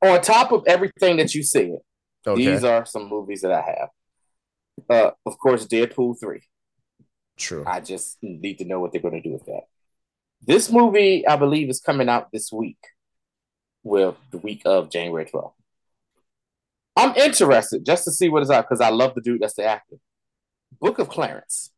On 0.04 0.20
top 0.20 0.52
of 0.52 0.64
everything 0.66 1.16
that 1.16 1.34
you 1.34 1.42
said, 1.42 1.78
okay. 2.26 2.44
these 2.44 2.62
are 2.62 2.84
some 2.84 3.08
movies 3.08 3.40
that 3.40 3.52
I 3.52 3.62
have. 3.62 3.88
Uh, 4.90 5.10
of 5.24 5.38
course, 5.38 5.66
Deadpool 5.66 6.20
three. 6.20 6.42
True. 7.38 7.64
I 7.66 7.80
just 7.80 8.18
need 8.20 8.58
to 8.58 8.64
know 8.64 8.80
what 8.80 8.92
they're 8.92 9.00
going 9.00 9.20
to 9.20 9.26
do 9.26 9.32
with 9.32 9.46
that. 9.46 9.62
This 10.42 10.70
movie, 10.70 11.26
I 11.26 11.36
believe, 11.36 11.68
is 11.68 11.80
coming 11.80 12.08
out 12.08 12.30
this 12.32 12.52
week. 12.52 12.78
Well, 13.82 14.16
the 14.30 14.38
week 14.38 14.62
of 14.64 14.90
January 14.90 15.24
12th. 15.24 15.52
I'm 16.96 17.14
interested 17.16 17.86
just 17.86 18.04
to 18.04 18.10
see 18.10 18.28
what 18.28 18.42
is 18.42 18.50
out 18.50 18.68
because 18.68 18.80
I 18.80 18.90
love 18.90 19.14
the 19.14 19.20
dude 19.20 19.40
that's 19.40 19.54
the 19.54 19.64
actor. 19.64 19.96
Book 20.80 20.98
of 20.98 21.08
Clarence. 21.08 21.70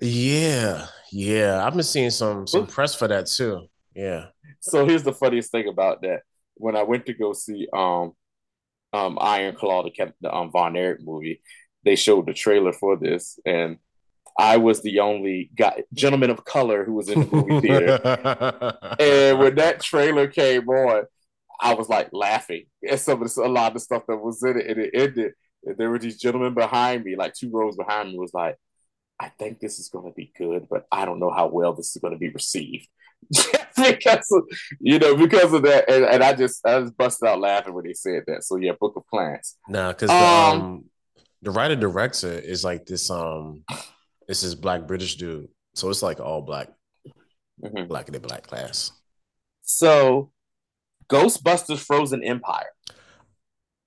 Yeah, 0.00 0.86
yeah. 1.10 1.66
I've 1.66 1.72
been 1.72 1.82
seeing 1.82 2.10
some 2.10 2.46
some 2.46 2.66
press 2.66 2.94
for 2.94 3.08
that 3.08 3.26
too. 3.26 3.66
Yeah. 3.94 4.26
So 4.60 4.84
here's 4.84 5.02
the 5.02 5.14
funniest 5.14 5.50
thing 5.50 5.68
about 5.68 6.02
that. 6.02 6.20
When 6.54 6.76
I 6.76 6.82
went 6.82 7.06
to 7.06 7.14
go 7.14 7.32
see 7.32 7.66
um 7.72 8.12
um 8.92 9.16
Iron 9.18 9.54
Claw, 9.54 9.82
the, 9.82 10.12
the 10.20 10.34
um 10.34 10.50
Von 10.50 10.76
Erich 10.76 11.00
movie, 11.02 11.40
they 11.82 11.96
showed 11.96 12.26
the 12.26 12.34
trailer 12.34 12.74
for 12.74 12.96
this, 12.96 13.38
and 13.46 13.78
I 14.38 14.58
was 14.58 14.82
the 14.82 15.00
only 15.00 15.50
guy, 15.56 15.84
gentleman 15.94 16.30
of 16.30 16.44
color 16.44 16.84
who 16.84 16.92
was 16.92 17.08
in 17.08 17.20
the 17.20 17.36
movie 17.36 17.60
theater. 17.60 18.00
and 19.00 19.38
when 19.38 19.54
that 19.54 19.80
trailer 19.80 20.28
came 20.28 20.68
on, 20.68 21.04
I 21.60 21.74
was 21.74 21.88
like 21.88 22.10
laughing 22.12 22.66
at 22.86 23.00
some 23.00 23.22
of 23.22 23.32
the, 23.32 23.42
a 23.42 23.48
lot 23.48 23.68
of 23.68 23.74
the 23.74 23.80
stuff 23.80 24.02
that 24.08 24.16
was 24.16 24.42
in 24.42 24.58
it, 24.58 24.66
and 24.66 24.78
it 24.78 24.90
ended. 24.92 25.32
And 25.64 25.76
there 25.78 25.90
were 25.90 25.98
these 25.98 26.20
gentlemen 26.20 26.54
behind 26.54 27.04
me, 27.04 27.16
like 27.16 27.32
two 27.32 27.50
rows 27.50 27.76
behind 27.76 28.10
me, 28.10 28.18
was 28.18 28.34
like, 28.34 28.56
I 29.18 29.30
think 29.30 29.58
this 29.58 29.78
is 29.78 29.88
going 29.88 30.10
to 30.10 30.14
be 30.14 30.32
good, 30.36 30.66
but 30.68 30.86
I 30.92 31.06
don't 31.06 31.18
know 31.18 31.30
how 31.30 31.46
well 31.48 31.72
this 31.72 31.96
is 31.96 32.02
going 32.02 32.12
to 32.12 32.18
be 32.18 32.28
received. 32.28 32.86
because 33.76 34.30
of, 34.30 34.44
you 34.78 34.98
know, 34.98 35.16
because 35.16 35.52
of 35.54 35.62
that, 35.62 35.90
and, 35.90 36.04
and, 36.04 36.22
I 36.22 36.34
just 36.34 36.64
I 36.66 36.80
just 36.80 36.96
busted 36.96 37.26
out 37.26 37.40
laughing 37.40 37.72
when 37.72 37.84
they 37.84 37.94
said 37.94 38.24
that. 38.26 38.44
So 38.44 38.56
yeah, 38.56 38.72
Book 38.78 38.94
of 38.96 39.06
Clarence. 39.06 39.56
Nah, 39.68 39.88
because 39.88 40.10
um, 40.10 40.16
the, 40.16 40.64
um, 40.64 40.84
the 41.42 41.50
writer 41.50 41.76
director 41.76 42.30
is 42.30 42.62
like 42.62 42.84
this 42.84 43.10
um 43.10 43.64
this 44.26 44.42
is 44.42 44.54
black 44.54 44.86
British 44.86 45.16
dude, 45.16 45.48
so 45.74 45.88
it's 45.90 46.02
like 46.02 46.20
all 46.20 46.42
black, 46.42 46.68
mm-hmm. 47.62 47.86
black 47.86 48.08
in 48.08 48.12
the 48.14 48.20
black 48.20 48.46
class. 48.46 48.92
So 49.62 50.30
Ghostbusters 51.08 51.78
Frozen 51.78 52.24
Empire. 52.24 52.70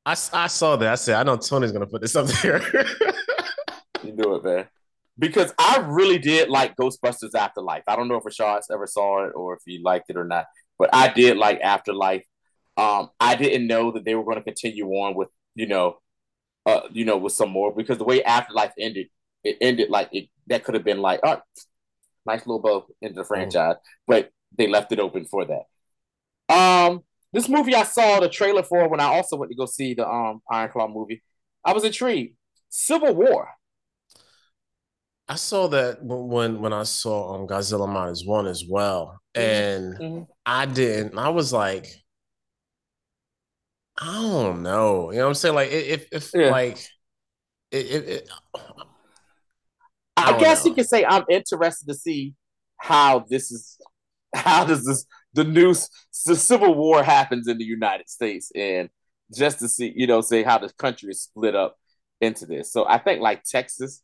I, 0.05 0.11
I 0.33 0.47
saw 0.47 0.75
that. 0.77 0.91
I 0.91 0.95
said, 0.95 1.15
I 1.15 1.23
know 1.23 1.37
Tony's 1.37 1.71
gonna 1.71 1.87
put 1.87 2.01
this 2.01 2.15
up 2.15 2.27
there. 2.27 2.61
you 4.03 4.11
do 4.11 4.35
it, 4.35 4.43
man. 4.43 4.67
Because 5.17 5.53
I 5.59 5.85
really 5.85 6.17
did 6.17 6.49
like 6.49 6.77
Ghostbusters 6.77 7.35
Afterlife. 7.35 7.83
I 7.87 7.95
don't 7.95 8.07
know 8.07 8.15
if 8.15 8.23
Rashad 8.23 8.61
ever 8.71 8.87
saw 8.87 9.25
it 9.25 9.31
or 9.35 9.55
if 9.55 9.59
he 9.65 9.81
liked 9.83 10.09
it 10.09 10.15
or 10.15 10.23
not, 10.23 10.45
but 10.77 10.89
I 10.93 11.09
did 11.09 11.37
like 11.37 11.59
Afterlife. 11.59 12.23
Um, 12.77 13.09
I 13.19 13.35
didn't 13.35 13.67
know 13.67 13.91
that 13.91 14.05
they 14.05 14.15
were 14.15 14.23
going 14.23 14.37
to 14.37 14.43
continue 14.43 14.87
on 14.87 15.15
with, 15.15 15.27
you 15.55 15.67
know, 15.67 15.97
uh, 16.65 16.81
you 16.91 17.03
know, 17.03 17.17
with 17.17 17.33
some 17.33 17.49
more 17.49 17.75
because 17.75 17.97
the 17.97 18.05
way 18.05 18.23
Afterlife 18.23 18.71
ended, 18.79 19.07
it 19.43 19.57
ended 19.61 19.89
like 19.89 20.09
it 20.11 20.29
that 20.47 20.63
could 20.63 20.75
have 20.75 20.83
been 20.83 21.01
like, 21.01 21.19
oh, 21.23 21.41
nice 22.25 22.45
little 22.45 22.59
bow 22.59 22.85
into 23.01 23.15
the 23.15 23.23
franchise, 23.23 23.75
mm. 23.75 23.81
but 24.07 24.31
they 24.57 24.67
left 24.67 24.91
it 24.91 24.99
open 24.99 25.25
for 25.25 25.45
that. 25.45 26.53
Um, 26.53 27.01
this 27.31 27.47
movie 27.47 27.75
I 27.75 27.83
saw 27.83 28.19
the 28.19 28.29
trailer 28.29 28.63
for 28.63 28.87
when 28.87 28.99
I 28.99 29.05
also 29.05 29.37
went 29.37 29.51
to 29.51 29.57
go 29.57 29.65
see 29.65 29.93
the 29.93 30.07
um 30.07 30.41
Iron 30.49 30.71
Claw 30.71 30.87
movie. 30.87 31.23
I 31.63 31.73
was 31.73 31.83
intrigued. 31.83 32.35
Civil 32.69 33.15
War. 33.15 33.49
I 35.27 35.35
saw 35.35 35.67
that 35.67 35.99
when 36.01 36.59
when 36.59 36.73
I 36.73 36.83
saw 36.83 37.35
um 37.35 37.47
Godzilla 37.47 37.87
minus 37.87 38.23
one 38.25 38.47
as 38.47 38.63
well, 38.67 39.19
mm-hmm. 39.35 39.41
and 39.41 39.99
mm-hmm. 39.99 40.23
I 40.45 40.65
didn't. 40.65 41.17
I 41.17 41.29
was 41.29 41.53
like, 41.53 41.87
I 43.99 44.13
don't 44.13 44.63
know. 44.63 45.11
You 45.11 45.17
know 45.17 45.23
what 45.25 45.29
I'm 45.29 45.33
saying? 45.35 45.55
Like 45.55 45.71
if 45.71 46.07
if 46.11 46.31
yeah. 46.33 46.49
like 46.49 46.79
it, 47.71 47.85
it, 47.85 48.09
it 48.09 48.29
I, 50.19 50.35
I 50.35 50.39
guess 50.39 50.63
know. 50.63 50.69
you 50.69 50.75
could 50.75 50.87
say 50.87 51.05
I'm 51.05 51.25
interested 51.29 51.87
to 51.87 51.93
see 51.93 52.33
how 52.77 53.25
this 53.29 53.51
is. 53.51 53.77
How 54.35 54.63
does 54.63 54.85
this 54.85 55.07
the 55.33 55.43
news 55.43 55.89
the 56.25 56.35
civil 56.35 56.73
war 56.73 57.03
happens 57.03 57.47
in 57.47 57.57
the 57.57 57.65
united 57.65 58.09
states 58.09 58.51
and 58.55 58.89
just 59.33 59.59
to 59.59 59.67
see 59.67 59.91
you 59.95 60.07
know 60.07 60.21
say 60.21 60.43
how 60.43 60.57
the 60.57 60.69
country 60.73 61.11
is 61.11 61.21
split 61.21 61.55
up 61.55 61.77
into 62.21 62.45
this 62.45 62.71
so 62.71 62.85
i 62.87 62.97
think 62.97 63.21
like 63.21 63.43
texas 63.43 64.01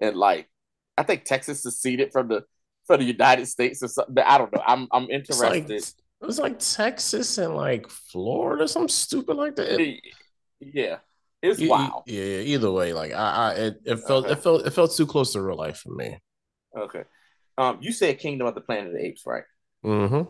and 0.00 0.16
like 0.16 0.48
i 0.96 1.02
think 1.02 1.24
texas 1.24 1.62
seceded 1.62 2.12
from 2.12 2.28
the 2.28 2.42
from 2.86 3.00
the 3.00 3.06
united 3.06 3.46
states 3.46 3.82
or 3.82 3.88
something 3.88 4.14
but 4.14 4.24
i 4.26 4.38
don't 4.38 4.52
know 4.54 4.62
i'm 4.66 4.86
i'm 4.92 5.10
interested 5.10 5.70
it's 5.70 5.94
like, 5.96 6.04
it 6.22 6.26
was 6.26 6.38
like 6.38 6.58
texas 6.58 7.38
and 7.38 7.54
like 7.54 7.88
florida 7.88 8.66
something 8.68 8.88
stupid 8.88 9.36
like 9.36 9.56
that 9.56 10.00
yeah 10.60 10.96
it's 11.42 11.60
wild 11.60 12.02
yeah, 12.06 12.22
yeah 12.22 12.40
either 12.40 12.70
way 12.70 12.92
like 12.92 13.12
i, 13.12 13.16
I 13.16 13.52
it, 13.54 13.80
it 13.84 13.96
felt 14.00 14.24
okay. 14.24 14.32
it 14.32 14.42
felt 14.42 14.66
it 14.66 14.70
felt 14.70 14.94
too 14.94 15.06
close 15.06 15.32
to 15.32 15.42
real 15.42 15.56
life 15.56 15.78
for 15.78 15.94
me 15.94 16.18
okay 16.76 17.04
um 17.56 17.78
you 17.80 17.92
said 17.92 18.18
kingdom 18.18 18.46
of 18.46 18.54
the 18.54 18.60
planet 18.60 18.88
of 18.88 18.92
the 18.94 19.04
apes 19.04 19.22
right 19.24 19.44
mm-hmm 19.84 20.22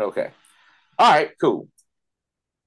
Okay. 0.00 0.30
All 0.98 1.12
right, 1.12 1.30
cool. 1.40 1.68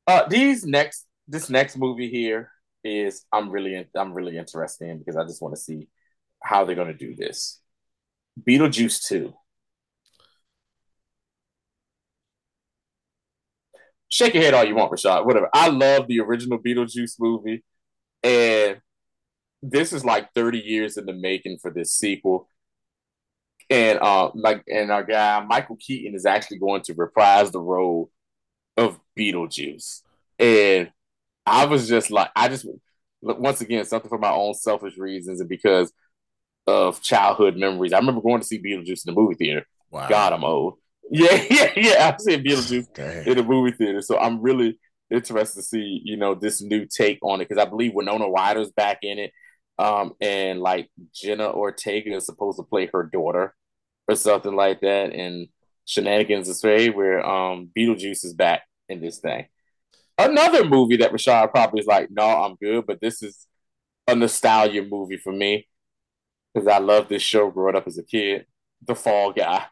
Uh 0.06 0.28
these 0.28 0.66
next 0.66 1.08
this 1.28 1.50
next 1.50 1.78
movie 1.78 2.10
here 2.10 2.52
is 2.84 3.26
I'm 3.32 3.50
really 3.50 3.88
I'm 3.96 4.14
really 4.14 4.38
interested 4.38 4.90
in 4.90 5.00
because 5.00 5.16
I 5.16 5.24
just 5.24 5.42
want 5.42 5.56
to 5.56 5.62
see 5.62 5.88
how 6.42 6.64
they're 6.64 6.76
gonna 6.76 6.94
do 6.94 7.16
this. 7.16 7.60
Beetlejuice 8.48 9.08
2. 9.08 9.34
Shake 14.14 14.36
your 14.36 14.44
head 14.44 14.54
all 14.54 14.64
you 14.64 14.76
want, 14.76 14.92
Rashad. 14.92 15.26
Whatever. 15.26 15.50
I 15.54 15.70
love 15.70 16.08
the 16.08 16.20
original 16.20 16.60
Beetlejuice 16.60 17.16
movie. 17.20 17.64
And 18.22 18.80
this 19.64 19.92
is 19.92 20.06
like 20.06 20.34
30 20.36 20.60
years 20.60 20.98
in 20.98 21.08
the 21.08 21.14
making 21.14 21.58
for 21.62 21.72
this 21.72 21.92
sequel 21.92 22.48
and 23.70 24.00
uh, 24.00 24.30
like 24.36 24.64
and 24.68 24.92
our 24.92 25.04
guy 25.04 25.44
Michael 25.44 25.78
Keaton 25.80 26.14
is 26.14 26.26
actually 26.26 26.60
going 26.60 26.82
to 26.84 26.94
reprise 26.94 27.52
the 27.52 27.60
role 27.60 28.12
of 28.78 29.00
Beetlejuice, 29.18 30.02
and 30.38 30.92
I 31.46 31.66
was 31.66 31.88
just 31.88 32.12
like, 32.12 32.30
I 32.36 32.50
just 32.50 32.68
once 33.22 33.62
again 33.62 33.86
something 33.86 34.10
for 34.10 34.18
my 34.18 34.32
own 34.32 34.54
selfish 34.54 34.98
reasons 34.98 35.40
and 35.40 35.50
because 35.50 35.92
of 36.68 37.02
childhood 37.02 37.58
memories. 37.58 37.94
I 37.94 38.00
remember 38.00 38.22
going 38.22 38.42
to 38.42 38.48
see 38.48 38.62
Beetlejuice 38.62 39.08
in 39.08 39.14
the 39.14 39.20
movie 39.20 39.36
theater. 39.36 39.66
Wow. 39.90 40.08
God, 40.08 40.34
I'm 40.34 40.44
old. 40.44 40.76
Yeah, 41.12 41.46
yeah, 41.50 41.72
yeah. 41.76 42.08
I've 42.08 42.22
seen 42.22 42.44
Beetlejuice 42.44 42.94
Damn. 42.94 43.28
in 43.28 43.38
the 43.38 43.44
movie 43.44 43.76
theater, 43.76 44.02
so 44.02 44.18
I'm 44.18 44.42
really 44.42 44.80
interested 45.12 45.60
to 45.60 45.64
see 45.64 46.02
you 46.04 46.18
know 46.18 46.34
this 46.36 46.62
new 46.62 46.86
take 46.86 47.20
on 47.22 47.42
it 47.42 47.48
because 47.50 47.62
I 47.62 47.70
believe 47.70 47.94
Winona 47.94 48.28
Ryder's 48.28 48.72
back 48.72 49.00
in 49.04 49.20
it. 49.20 49.32
Um, 49.80 50.14
and 50.22 50.60
like 50.60 50.90
Jenna 51.14 51.52
Ortega 51.52 52.16
is 52.16 52.26
supposed 52.26 52.60
to 52.60 52.64
play 52.64 52.90
her 52.94 53.10
daughter 53.12 53.56
or 54.08 54.16
something 54.16 54.56
like 54.56 54.82
that. 54.82 55.14
And 55.14 55.48
Shenanigans 55.86 56.48
is 56.48 56.62
Fate, 56.62 56.96
where 56.96 57.26
um 57.26 57.70
Beetlejuice 57.78 58.24
is 58.26 58.34
back 58.34 58.62
in 58.90 59.02
this 59.02 59.20
thing. 59.20 59.48
Another 60.18 60.64
movie 60.64 60.98
that 60.98 61.12
Rashad 61.12 61.52
probably 61.52 61.82
is 61.82 61.88
like, 61.88 62.10
no, 62.12 62.24
I'm 62.24 62.56
good, 62.56 62.86
but 62.86 63.02
this 63.02 63.24
is 63.24 63.48
a 64.08 64.16
nostalgia 64.16 64.84
movie 64.84 65.18
for 65.18 65.34
me 65.34 65.68
because 66.54 66.68
I 66.68 66.78
loved 66.78 67.10
this 67.10 67.24
show 67.24 67.50
growing 67.50 67.76
up 67.76 67.88
as 67.88 67.98
a 67.98 68.04
kid. 68.04 68.46
The 68.86 68.96
Fall 68.96 69.34
Guy. 69.34 69.66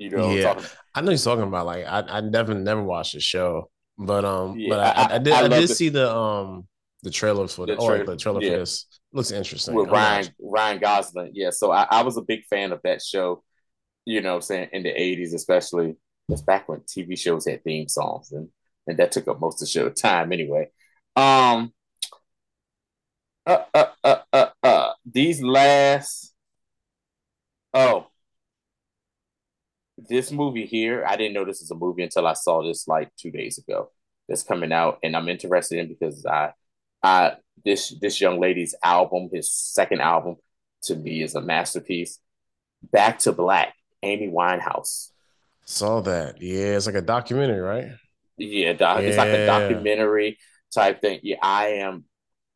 You 0.00 0.10
know, 0.10 0.32
yeah, 0.32 0.60
I 0.94 1.00
know 1.00 1.10
you're 1.10 1.18
talking 1.18 1.44
about. 1.44 1.66
Like, 1.66 1.84
I, 1.86 2.00
I 2.08 2.20
never 2.20 2.54
never 2.54 2.82
watched 2.82 3.14
the 3.14 3.20
show, 3.20 3.70
but 3.98 4.24
um, 4.24 4.58
yeah, 4.58 4.68
but 4.70 4.80
I, 4.80 4.90
I, 4.90 5.14
I 5.14 5.18
did 5.18 5.32
I, 5.32 5.44
I 5.44 5.48
did 5.48 5.68
the, 5.68 5.74
see 5.74 5.88
the 5.88 6.14
um 6.14 6.66
the 7.02 7.10
trailer 7.10 7.48
for 7.48 7.66
the, 7.66 7.76
the, 7.76 7.86
tra- 7.86 8.04
the 8.04 8.16
trailer 8.16 8.42
yeah. 8.42 8.52
for 8.52 8.58
this. 8.58 8.86
Looks 9.12 9.30
interesting. 9.30 9.74
With 9.74 9.90
Ryan 9.90 10.28
Ryan 10.40 10.78
Gosling, 10.78 11.32
yeah. 11.34 11.50
So 11.50 11.70
I, 11.70 11.86
I 11.90 12.02
was 12.02 12.16
a 12.16 12.22
big 12.22 12.44
fan 12.46 12.72
of 12.72 12.80
that 12.84 13.02
show. 13.02 13.42
You 14.06 14.20
know, 14.20 14.36
I'm 14.36 14.42
saying 14.42 14.70
in 14.72 14.82
the 14.82 14.90
'80s, 14.90 15.34
especially. 15.34 15.96
That's 16.28 16.42
back 16.42 16.68
when 16.68 16.78
TV 16.82 17.18
shows 17.18 17.44
had 17.44 17.64
theme 17.64 17.88
songs, 17.88 18.30
and 18.30 18.48
and 18.86 18.98
that 18.98 19.10
took 19.10 19.26
up 19.28 19.40
most 19.40 19.56
of 19.56 19.60
the 19.60 19.66
show 19.66 19.88
time 19.90 20.32
anyway. 20.32 20.70
Um, 21.16 21.72
uh, 23.46 23.64
uh, 23.74 23.86
uh, 24.04 24.16
uh, 24.32 24.46
uh, 24.62 24.92
these 25.04 25.42
last, 25.42 26.32
oh, 27.74 28.06
this 30.08 30.32
movie 30.32 30.66
here, 30.66 31.04
I 31.06 31.16
didn't 31.16 31.34
know 31.34 31.44
this 31.44 31.62
is 31.62 31.70
a 31.70 31.74
movie 31.74 32.02
until 32.02 32.26
I 32.26 32.34
saw 32.34 32.62
this 32.62 32.88
like 32.88 33.10
two 33.16 33.30
days 33.30 33.58
ago. 33.58 33.90
That's 34.28 34.42
coming 34.42 34.72
out, 34.72 34.98
and 35.02 35.16
I'm 35.16 35.28
interested 35.28 35.80
in 35.80 35.88
because 35.88 36.24
I, 36.24 36.52
I 37.02 37.32
this 37.64 37.94
this 38.00 38.20
young 38.20 38.38
lady's 38.40 38.74
album, 38.82 39.28
his 39.32 39.52
second 39.52 40.00
album, 40.00 40.36
to 40.84 40.94
me 40.94 41.22
is 41.22 41.34
a 41.34 41.40
masterpiece. 41.40 42.18
Back 42.92 43.18
to 43.20 43.32
Black, 43.32 43.74
Amy 44.02 44.28
Winehouse. 44.28 45.10
Saw 45.64 46.00
that. 46.02 46.40
Yeah, 46.40 46.76
it's 46.76 46.86
like 46.86 46.94
a 46.94 47.02
documentary, 47.02 47.60
right? 47.60 47.88
Yeah, 48.36 48.72
doc, 48.72 49.02
yeah. 49.02 49.08
it's 49.08 49.18
like 49.18 49.28
a 49.28 49.46
documentary 49.46 50.38
type 50.72 51.00
thing. 51.00 51.20
Yeah, 51.22 51.36
I 51.42 51.66
am 51.78 52.04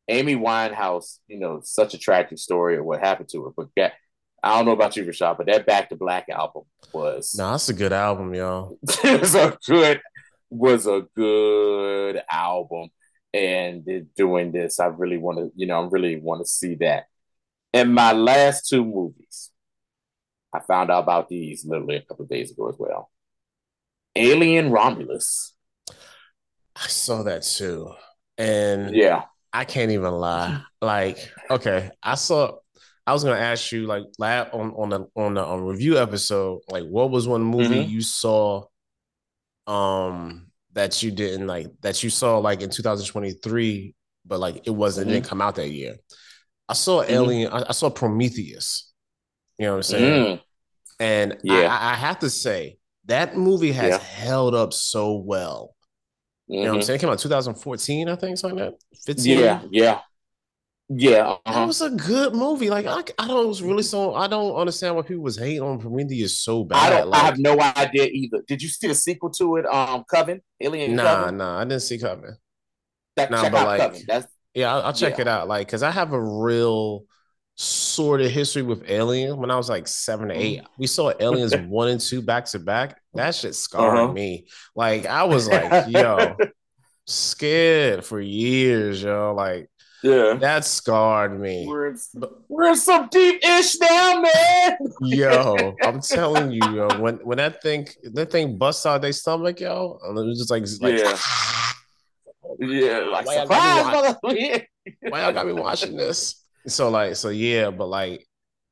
Amy 0.09 0.37
Winehouse. 0.37 1.18
You 1.26 1.38
know, 1.38 1.61
such 1.62 1.94
a 1.94 1.98
tragic 1.98 2.38
story 2.38 2.78
of 2.78 2.85
what 2.85 3.00
happened 3.00 3.28
to 3.30 3.44
her, 3.44 3.50
but 3.57 3.68
that, 3.76 3.92
I 4.44 4.57
don't 4.57 4.66
know 4.66 4.72
about 4.72 4.94
you, 4.94 5.04
Rashad, 5.04 5.38
but 5.38 5.46
that 5.46 5.64
Back 5.64 5.88
to 5.88 5.96
Black 5.96 6.28
album 6.28 6.64
was. 6.92 7.35
No, 7.37 7.52
that's 7.52 7.70
a 7.70 7.72
good 7.72 7.94
album, 7.94 8.35
y'all. 8.35 8.76
it 9.02 9.20
was 9.20 9.35
a 9.35 9.57
good, 9.66 10.02
was 10.50 10.87
a 10.87 11.07
good 11.16 12.20
album, 12.30 12.90
and 13.33 13.88
doing 14.14 14.52
this, 14.52 14.78
I 14.78 14.87
really 14.87 15.16
want 15.16 15.38
to, 15.38 15.50
you 15.57 15.66
know, 15.66 15.83
I 15.83 15.88
really 15.88 16.20
want 16.20 16.42
to 16.42 16.46
see 16.46 16.74
that. 16.76 17.07
And 17.72 17.94
my 17.94 18.12
last 18.12 18.68
two 18.68 18.85
movies, 18.85 19.50
I 20.52 20.61
found 20.61 20.90
out 20.90 21.04
about 21.04 21.30
these 21.30 21.64
literally 21.64 21.96
a 21.96 22.02
couple 22.02 22.26
days 22.26 22.50
ago 22.50 22.68
as 22.68 22.76
well. 22.78 23.11
Alien 24.14 24.70
Romulus. 24.70 25.54
I 26.76 26.87
saw 26.87 27.22
that 27.22 27.44
too. 27.44 27.92
And 28.37 28.94
yeah, 28.94 29.22
I 29.54 29.64
can't 29.64 29.90
even 29.90 30.12
lie. 30.12 30.61
Like, 30.83 31.33
okay, 31.50 31.90
I 32.02 32.16
saw 32.16 32.59
I 33.06 33.12
was 33.12 33.22
gonna 33.24 33.40
ask 33.40 33.70
you 33.72 33.86
like 33.86 34.04
on 34.18 34.72
on 34.72 34.88
the 34.88 35.06
on 35.14 35.34
the 35.34 35.44
on 35.44 35.64
review 35.64 35.98
episode, 35.98 36.62
like 36.68 36.84
what 36.84 37.10
was 37.10 37.28
one 37.28 37.42
movie 37.42 37.80
mm-hmm. 37.80 37.90
you 37.90 38.00
saw 38.00 38.64
um 39.66 40.46
that 40.72 41.02
you 41.02 41.10
didn't 41.10 41.46
like 41.46 41.68
that 41.80 42.02
you 42.02 42.10
saw 42.10 42.38
like 42.38 42.62
in 42.62 42.70
2023, 42.70 43.94
but 44.24 44.40
like 44.40 44.66
it 44.66 44.70
wasn't 44.70 45.06
mm-hmm. 45.06 45.14
didn't 45.14 45.28
come 45.28 45.40
out 45.40 45.56
that 45.56 45.68
year. 45.68 45.96
I 46.68 46.72
saw 46.72 47.02
mm-hmm. 47.02 47.12
Alien, 47.12 47.52
I, 47.52 47.64
I, 47.68 47.72
saw 47.72 47.90
Prometheus. 47.90 48.92
You 49.58 49.66
know 49.66 49.72
what 49.72 49.76
I'm 49.76 49.82
saying? 49.82 50.36
Mm. 50.38 50.40
And 50.98 51.38
yeah, 51.42 51.68
I, 51.68 51.92
I, 51.92 51.94
have 51.94 52.20
to 52.20 52.30
say 52.30 52.78
that 53.04 53.36
movie 53.36 53.72
has 53.72 53.90
yeah. 53.90 53.98
held 53.98 54.54
up 54.54 54.72
so 54.72 55.16
well. 55.16 55.74
You 56.46 56.56
know 56.56 56.62
what 56.62 56.68
I'm 56.68 56.74
mm-hmm. 56.76 56.86
saying? 56.86 56.96
It 56.96 57.00
came 57.00 57.10
out 57.10 57.18
2014, 57.18 58.08
I 58.08 58.16
think, 58.16 58.38
something 58.38 58.58
like 58.58 58.70
that. 58.70 59.02
15. 59.04 59.38
Yeah, 59.38 59.62
yeah. 59.70 60.00
Yeah, 60.90 61.37
uh-huh. 61.47 61.53
that 61.53 61.66
was 61.66 61.81
a 61.81 61.90
good 61.90 62.35
movie. 62.35 62.68
Like 62.68 62.85
I, 62.87 63.03
I 63.18 63.27
don't 63.27 63.59
really 63.62 63.83
so 63.83 64.14
I 64.14 64.27
don't 64.27 64.55
understand 64.55 64.94
why 64.94 65.03
people 65.03 65.23
was 65.23 65.38
hating 65.38 65.62
on 65.62 65.79
Prometheus 65.79 66.38
so 66.38 66.62
bad. 66.62 66.92
I 66.92 66.99
don't. 66.99 67.09
Like, 67.09 67.23
I 67.23 67.25
have 67.27 67.38
no 67.38 67.59
idea 67.59 68.05
either. 68.05 68.42
Did 68.47 68.62
you 68.62 68.68
see 68.68 68.88
the 68.88 68.94
sequel 68.94 69.31
to 69.31 69.57
it? 69.57 69.66
Um, 69.66 70.05
Coven, 70.05 70.42
Alien. 70.61 70.97
Nah, 70.97 71.23
Coven? 71.23 71.37
nah, 71.38 71.61
I 71.61 71.64
didn't 71.64 71.83
see 71.83 71.99
Coven. 71.99 72.37
That, 73.16 73.31
nah, 73.31 73.49
but 73.49 73.66
like, 73.66 73.81
Coven. 73.81 74.03
That's 74.07 74.27
yeah, 74.53 74.75
I'll, 74.75 74.83
I'll 74.83 74.92
check 74.92 75.14
yeah. 75.14 75.23
it 75.23 75.29
out. 75.29 75.49
Like, 75.49 75.66
cause 75.68 75.83
I 75.83 75.90
have 75.90 76.12
a 76.12 76.20
real 76.20 77.07
sort 77.57 78.20
of 78.20 78.31
history 78.31 78.62
with 78.62 78.85
Alien. 78.88 79.38
When 79.38 79.51
I 79.51 79.57
was 79.57 79.70
like 79.70 79.88
seven 79.88 80.29
to 80.29 80.35
eight, 80.35 80.59
mm-hmm. 80.59 80.73
we 80.79 80.87
saw 80.87 81.12
Aliens 81.18 81.57
one 81.57 81.88
and 81.88 82.01
two 82.01 82.20
back 82.20 82.44
to 82.47 82.59
back. 82.59 83.01
That 83.14 83.35
shit 83.35 83.55
scarred 83.55 83.99
uh-huh. 83.99 84.12
me. 84.12 84.49
Like 84.77 85.07
I 85.07 85.25
was 85.25 85.49
like, 85.49 85.88
yo, 85.88 86.37
scared 87.07 88.05
for 88.05 88.20
years, 88.20 89.03
yo. 89.03 89.35
Like 89.35 89.70
yeah, 90.04 90.34
that 90.34 90.66
scarred 90.66 91.40
me. 91.40 91.64
We're 91.66 91.88
in, 91.88 91.98
we're 92.48 92.68
in 92.68 92.76
some 92.76 93.08
deep 93.10 93.42
ish 93.42 93.78
now, 93.80 94.20
man. 94.20 94.76
yo, 95.00 95.74
I'm 95.82 96.00
telling 96.02 96.52
you, 96.52 96.60
yo, 96.74 96.88
when 97.00 97.16
when 97.16 97.38
that 97.38 97.62
thing 97.62 97.88
that 98.12 98.30
thing 98.30 98.58
busts 98.58 98.84
out 98.84 99.00
their 99.00 99.12
stomach, 99.12 99.60
yo, 99.60 99.98
and 100.02 100.18
it 100.18 100.22
was 100.22 100.38
just 100.38 100.50
like, 100.50 100.64
like 100.82 101.00
yeah, 101.00 101.18
yeah, 102.58 102.98
like 102.98 103.24
why 103.24 103.36
surprise, 103.36 104.16
why 105.08 105.22
y'all 105.22 105.32
got 105.32 105.46
me 105.46 105.54
watching 105.54 105.96
this? 105.96 106.44
So 106.66 106.90
like, 106.90 107.16
so 107.16 107.30
yeah, 107.30 107.70
but 107.70 107.86
like 107.86 108.26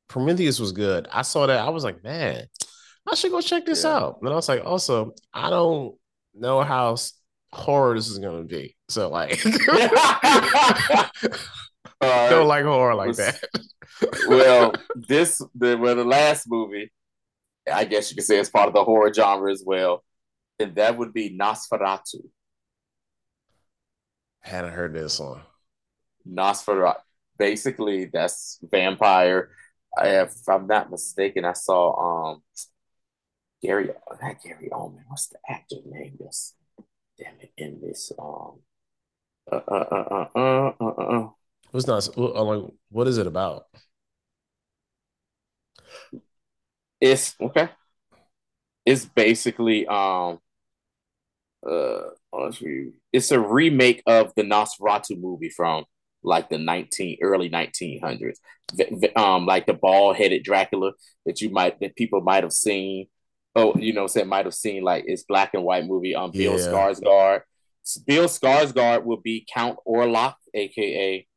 Prometheus 0.09 0.59
was 0.59 0.71
good. 0.71 1.07
I 1.11 1.23
saw 1.23 1.47
that. 1.47 1.65
I 1.65 1.69
was 1.69 1.83
like, 1.83 2.03
man, 2.03 2.45
I 3.11 3.15
should 3.15 3.31
go 3.31 3.41
check 3.41 3.65
this 3.65 3.85
yeah. 3.85 3.95
out. 3.95 4.19
And 4.21 4.29
I 4.29 4.35
was 4.35 4.47
like, 4.47 4.63
also, 4.63 5.15
I 5.33 5.49
don't 5.49 5.95
know 6.35 6.61
how 6.61 6.95
horror 7.53 7.95
this 7.95 8.09
is 8.09 8.19
gonna 8.19 8.43
be. 8.43 8.75
So 8.89 9.09
like, 9.09 9.41
don't 12.01 12.47
like 12.47 12.65
horror 12.65 12.95
like 12.95 13.15
that. 13.15 13.41
well, 14.27 14.73
this 14.95 15.41
the 15.55 15.77
well 15.77 15.95
the 15.95 16.03
last 16.03 16.49
movie, 16.49 16.91
I 17.71 17.85
guess 17.85 18.09
you 18.09 18.15
could 18.15 18.25
say 18.25 18.39
it's 18.39 18.49
part 18.49 18.67
of 18.67 18.73
the 18.73 18.83
horror 18.83 19.13
genre 19.13 19.51
as 19.51 19.63
well, 19.65 20.03
and 20.59 20.75
that 20.75 20.97
would 20.97 21.13
be 21.13 21.37
Nosferatu. 21.37 22.23
Hadn't 24.41 24.73
heard 24.73 24.93
this 24.93 25.19
one. 25.19 25.41
Nosferatu. 26.27 26.97
Basically, 27.37 28.05
that's 28.05 28.59
vampire. 28.61 29.51
I, 29.97 30.21
if 30.21 30.33
I'm 30.47 30.67
not 30.67 30.91
mistaken, 30.91 31.45
I 31.45 31.53
saw 31.53 32.31
um 32.31 32.43
Gary, 33.61 33.89
not 34.21 34.43
Gary 34.43 34.69
Oldman. 34.71 35.03
What's 35.07 35.27
the 35.27 35.37
actor 35.47 35.77
name? 35.85 36.17
This 36.19 36.53
damn 37.23 37.39
it 37.39 37.51
in 37.57 37.79
this 37.81 38.11
um 38.19 38.59
uh 39.51 39.55
uh 39.55 39.85
uh 39.91 40.25
uh 40.35 40.73
uh 40.79 40.85
uh. 40.85 41.03
uh. 41.03 41.29
What's 41.71 41.87
not 41.87 42.17
like 42.17 42.63
what 42.89 43.07
is 43.07 43.17
it 43.17 43.27
about? 43.27 43.65
It's 47.01 47.35
okay. 47.39 47.69
It's 48.85 49.05
basically 49.05 49.87
um 49.87 50.39
uh 51.67 52.01
honestly 52.31 52.91
it's 53.13 53.31
a 53.31 53.39
remake 53.39 54.03
of 54.05 54.33
the 54.35 54.43
Nosferatu 54.43 55.19
movie 55.19 55.49
from 55.49 55.85
like 56.23 56.49
the 56.49 56.57
19 56.57 57.17
early 57.21 57.49
1900s 57.49 58.37
um 59.15 59.45
like 59.45 59.65
the 59.65 59.73
bald 59.73 60.15
headed 60.17 60.43
Dracula 60.43 60.91
that 61.25 61.41
you 61.41 61.49
might 61.49 61.79
that 61.79 61.95
people 61.95 62.21
might 62.21 62.43
have 62.43 62.53
seen 62.53 63.07
oh, 63.55 63.75
you 63.75 63.93
know, 63.93 64.07
said 64.07 64.27
might 64.27 64.45
have 64.45 64.53
seen 64.53 64.83
like 64.83 65.05
it's 65.07 65.23
black 65.23 65.53
and 65.53 65.63
white 65.63 65.85
movie 65.85 66.15
on 66.15 66.25
um, 66.25 66.31
Bill 66.31 66.59
yeah. 66.59 66.67
Skarsgård. 66.67 67.41
Bill 68.05 68.25
Skarsgård 68.25 69.03
will 69.03 69.21
be 69.21 69.45
Count 69.53 69.77
Orlok, 69.87 70.35
aka 70.53 71.27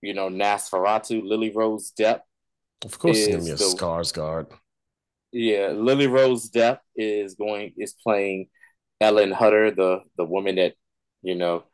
you 0.00 0.14
know 0.14 0.28
Nosferatu. 0.28 1.22
Lily 1.22 1.50
Rose 1.50 1.92
Depp. 1.98 2.20
Of 2.84 2.98
course, 2.98 3.26
gonna 3.26 3.44
be 3.44 3.50
a 3.50 3.56
the, 3.56 3.64
Skarsgård. 3.64 4.48
Yeah, 5.32 5.68
Lily 5.68 6.06
Rose 6.06 6.50
Depp 6.50 6.78
is 6.96 7.34
going 7.34 7.72
is 7.76 7.92
playing 7.92 8.48
Ellen 9.00 9.32
Hutter, 9.32 9.70
the 9.70 10.00
the 10.16 10.24
woman 10.24 10.56
that 10.56 10.74
you 11.22 11.34
know 11.34 11.64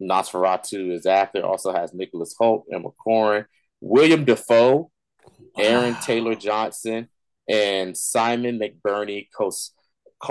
Nosferatu 0.00 0.92
is 0.92 1.06
after. 1.06 1.44
Also 1.44 1.72
has 1.72 1.94
Nicholas 1.94 2.34
Hoult, 2.40 2.64
Emma 2.72 2.90
Corrin, 3.04 3.46
William 3.80 4.24
Dafoe, 4.24 4.90
Aaron 5.56 5.94
Taylor 5.96 6.34
Johnson, 6.34 7.08
and 7.48 7.96
Simon 7.96 8.58
McBurney 8.58 9.28
co- 9.32 9.52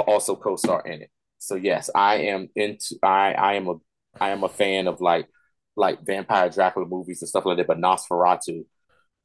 also 0.07 0.35
co-star 0.35 0.81
in 0.81 1.01
it. 1.01 1.11
So 1.37 1.55
yes, 1.55 1.89
I 1.93 2.15
am 2.15 2.49
into 2.55 2.97
I 3.03 3.33
I 3.33 3.53
am 3.55 3.67
a 3.67 3.75
I 4.19 4.29
am 4.29 4.43
a 4.43 4.49
fan 4.49 4.87
of 4.87 5.01
like 5.01 5.27
like 5.75 6.05
vampire 6.05 6.49
Dracula 6.49 6.87
movies 6.87 7.21
and 7.21 7.29
stuff 7.29 7.45
like 7.45 7.57
that. 7.57 7.67
But 7.67 7.79
Nosferatu, 7.79 8.65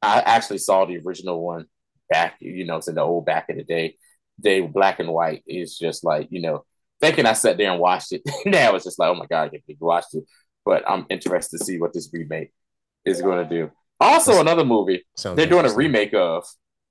I 0.02 0.20
actually 0.20 0.58
saw 0.58 0.84
the 0.84 0.98
original 0.98 1.44
one 1.44 1.66
back, 2.08 2.36
you 2.40 2.64
know, 2.64 2.76
it's 2.76 2.88
in 2.88 2.94
the 2.94 3.02
old 3.02 3.26
back 3.26 3.46
in 3.48 3.58
the 3.58 3.64
day. 3.64 3.96
They 4.38 4.60
black 4.60 5.00
and 5.00 5.10
white 5.10 5.42
is 5.46 5.78
just 5.78 6.04
like 6.04 6.28
you 6.30 6.40
know, 6.40 6.64
thinking 7.00 7.26
I 7.26 7.32
sat 7.34 7.58
there 7.58 7.70
and 7.70 7.80
watched 7.80 8.12
it. 8.12 8.22
now 8.46 8.74
it's 8.74 8.84
just 8.84 8.98
like, 8.98 9.10
oh 9.10 9.14
my 9.14 9.26
god, 9.26 9.44
I 9.44 9.48
can't 9.50 9.66
believe 9.66 9.80
watched 9.80 10.14
it. 10.14 10.24
But 10.64 10.88
I'm 10.88 11.06
interested 11.10 11.58
to 11.58 11.64
see 11.64 11.78
what 11.78 11.92
this 11.92 12.10
remake 12.12 12.52
is 13.04 13.22
going 13.22 13.46
to 13.46 13.48
do. 13.48 13.70
Also, 14.00 14.40
another 14.40 14.64
movie 14.64 15.06
they're 15.34 15.46
doing 15.46 15.66
a 15.66 15.74
remake 15.74 16.12
of. 16.12 16.44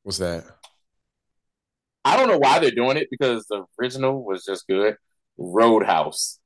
What's 0.03 0.19
that? 0.19 0.45
I 2.05 2.15
don't 2.15 2.29
know 2.29 2.37
why 2.37 2.59
they're 2.59 2.71
doing 2.71 2.97
it 2.97 3.07
because 3.11 3.45
the 3.47 3.65
original 3.81 4.23
was 4.23 4.45
just 4.45 4.67
good. 4.67 4.95
Roadhouse. 5.37 6.39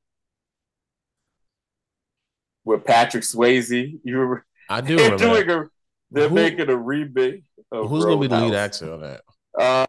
with 2.70 2.86
Patrick 2.86 3.24
Swayze. 3.24 4.00
You 4.04 4.18
were 4.18 4.46
I 4.70 4.82
do 4.82 4.96
remember. 4.96 5.18
doing 5.18 5.50
a, 5.50 5.64
they're 6.12 6.30
Who, 6.30 6.36
making 6.36 6.70
a 6.70 6.78
remake. 6.78 7.44
who's 7.72 8.06
gonna 8.06 8.18
be 8.18 8.28
the 8.28 8.40
lead 8.40 8.54
actor 8.54 8.94
on 8.94 9.02
that? 9.02 9.22
Uh, 9.60 9.88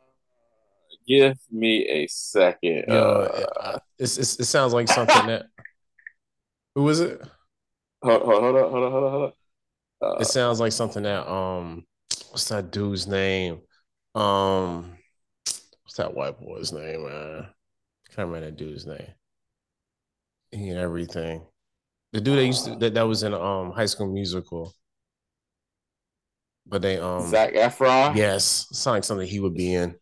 give 1.06 1.36
me 1.50 1.86
a 1.86 2.06
second. 2.08 2.84
Yo, 2.88 3.48
uh, 3.60 3.78
it's, 3.98 4.18
it's, 4.18 4.40
it 4.40 4.46
sounds 4.46 4.72
like 4.72 4.88
something 4.88 5.26
that. 5.26 5.46
Who 6.74 6.88
is 6.88 7.00
it? 7.00 7.20
Hold, 8.02 8.22
hold, 8.22 8.42
hold 8.42 8.56
on, 8.56 8.70
hold 8.70 8.84
on, 8.84 8.92
hold 8.92 9.04
on, 9.04 9.10
hold 9.10 9.32
on. 10.02 10.12
Uh, 10.16 10.20
it 10.20 10.26
sounds 10.26 10.60
like 10.60 10.72
something 10.72 11.02
that 11.02 11.30
um, 11.30 11.84
what's 12.30 12.48
that 12.48 12.70
dude's 12.70 13.06
name? 13.06 13.60
Um, 14.14 14.96
what's 15.90 15.96
that 15.96 16.14
white 16.14 16.38
boy's 16.38 16.72
name? 16.72 17.02
Man, 17.02 17.46
can't 18.14 18.28
remember 18.28 18.46
that 18.46 18.56
dude's 18.56 18.86
name. 18.86 19.08
He 20.52 20.68
and 20.68 20.78
everything. 20.78 21.42
The 22.12 22.20
dude 22.20 22.38
that 22.38 22.46
used 22.46 22.64
to 22.66 22.76
that, 22.76 22.94
that 22.94 23.02
was 23.02 23.24
in 23.24 23.34
um 23.34 23.72
High 23.72 23.86
School 23.86 24.06
Musical. 24.06 24.72
But 26.64 26.82
they 26.82 26.98
um 26.98 27.26
Zac 27.28 27.54
Efron. 27.54 28.14
Yes, 28.14 28.68
sounds 28.70 28.86
like 28.86 29.04
something 29.04 29.26
he 29.26 29.40
would 29.40 29.54
be 29.54 29.74
in. 29.74 29.96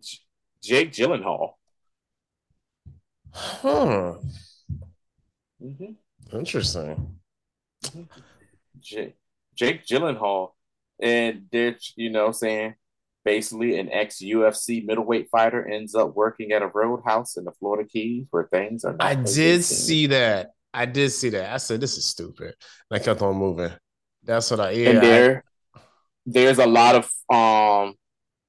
J- 0.00 0.18
Jake 0.62 0.92
Gyllenhaal. 0.92 1.52
Huh. 3.30 4.14
Mm-hmm. 5.62 6.38
Interesting. 6.38 7.18
Jake, 8.80 9.14
Jake 9.54 9.84
Gyllenhaal, 9.84 10.52
and 10.98 11.48
they're 11.52 11.76
you 11.96 12.08
know 12.08 12.32
saying 12.32 12.76
basically 13.28 13.78
an 13.78 13.92
ex 13.92 14.22
UFC 14.22 14.86
middleweight 14.86 15.28
fighter 15.30 15.68
ends 15.68 15.94
up 15.94 16.16
working 16.16 16.52
at 16.52 16.62
a 16.62 16.68
roadhouse 16.68 17.36
in 17.36 17.44
the 17.44 17.52
Florida 17.52 17.86
Keys 17.86 18.26
where 18.30 18.48
things 18.50 18.84
are. 18.84 18.96
I 18.98 19.16
did 19.16 19.62
see 19.62 20.06
that. 20.06 20.52
I 20.72 20.86
did 20.86 21.10
see 21.10 21.28
that. 21.30 21.52
I 21.52 21.58
said 21.58 21.78
this 21.78 21.98
is 21.98 22.06
stupid. 22.06 22.54
And 22.90 22.98
I 22.98 23.04
kept 23.04 23.20
on 23.20 23.36
moving. 23.36 23.70
That's 24.22 24.50
what 24.50 24.60
I. 24.60 24.70
Yeah, 24.70 24.88
and 24.88 25.02
there, 25.02 25.44
I, 25.74 25.80
there's 26.24 26.58
a 26.58 26.66
lot 26.66 26.94
of 26.94 27.04
um 27.36 27.94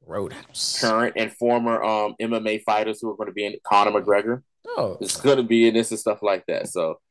Roadhouse 0.07 0.79
current 0.79 1.15
and 1.17 1.29
former 1.33 1.83
um 1.83 2.15
MMA 2.21 2.63
fighters 2.63 3.01
who 3.01 3.11
are 3.11 3.17
going 3.17 3.27
to 3.27 3.33
be 3.33 3.45
in 3.45 3.57
Conor 3.67 3.91
McGregor. 3.91 4.43
Oh, 4.65 4.97
it's 5.01 5.19
going 5.19 5.37
to 5.37 5.43
be 5.43 5.67
in 5.67 5.73
this 5.73 5.91
and 5.91 5.99
stuff 5.99 6.23
like 6.23 6.45
that. 6.47 6.69
So 6.69 7.01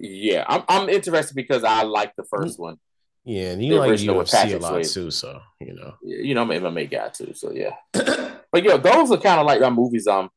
yeah, 0.00 0.44
I'm 0.48 0.62
I'm 0.68 0.88
interested 0.88 1.36
because 1.36 1.64
I 1.64 1.82
like 1.82 2.16
the 2.16 2.24
first 2.24 2.58
one. 2.58 2.78
Yeah, 3.24 3.52
and 3.52 3.64
you 3.64 3.78
like 3.78 3.92
UFC 3.92 4.54
a 4.54 4.58
lot 4.58 4.84
too, 4.84 5.10
so 5.10 5.40
you 5.60 5.74
know. 5.74 5.94
You 6.02 6.34
know, 6.34 6.42
I'm 6.42 6.50
an 6.50 6.62
MMA 6.62 6.90
guy 6.90 7.08
too, 7.08 7.32
so 7.34 7.52
yeah. 7.52 7.70
but 7.92 8.62
yeah, 8.62 8.76
those 8.76 9.10
are 9.10 9.18
kind 9.18 9.40
of 9.40 9.46
like 9.46 9.60
my 9.60 9.70
movies. 9.70 10.06
Um, 10.06 10.28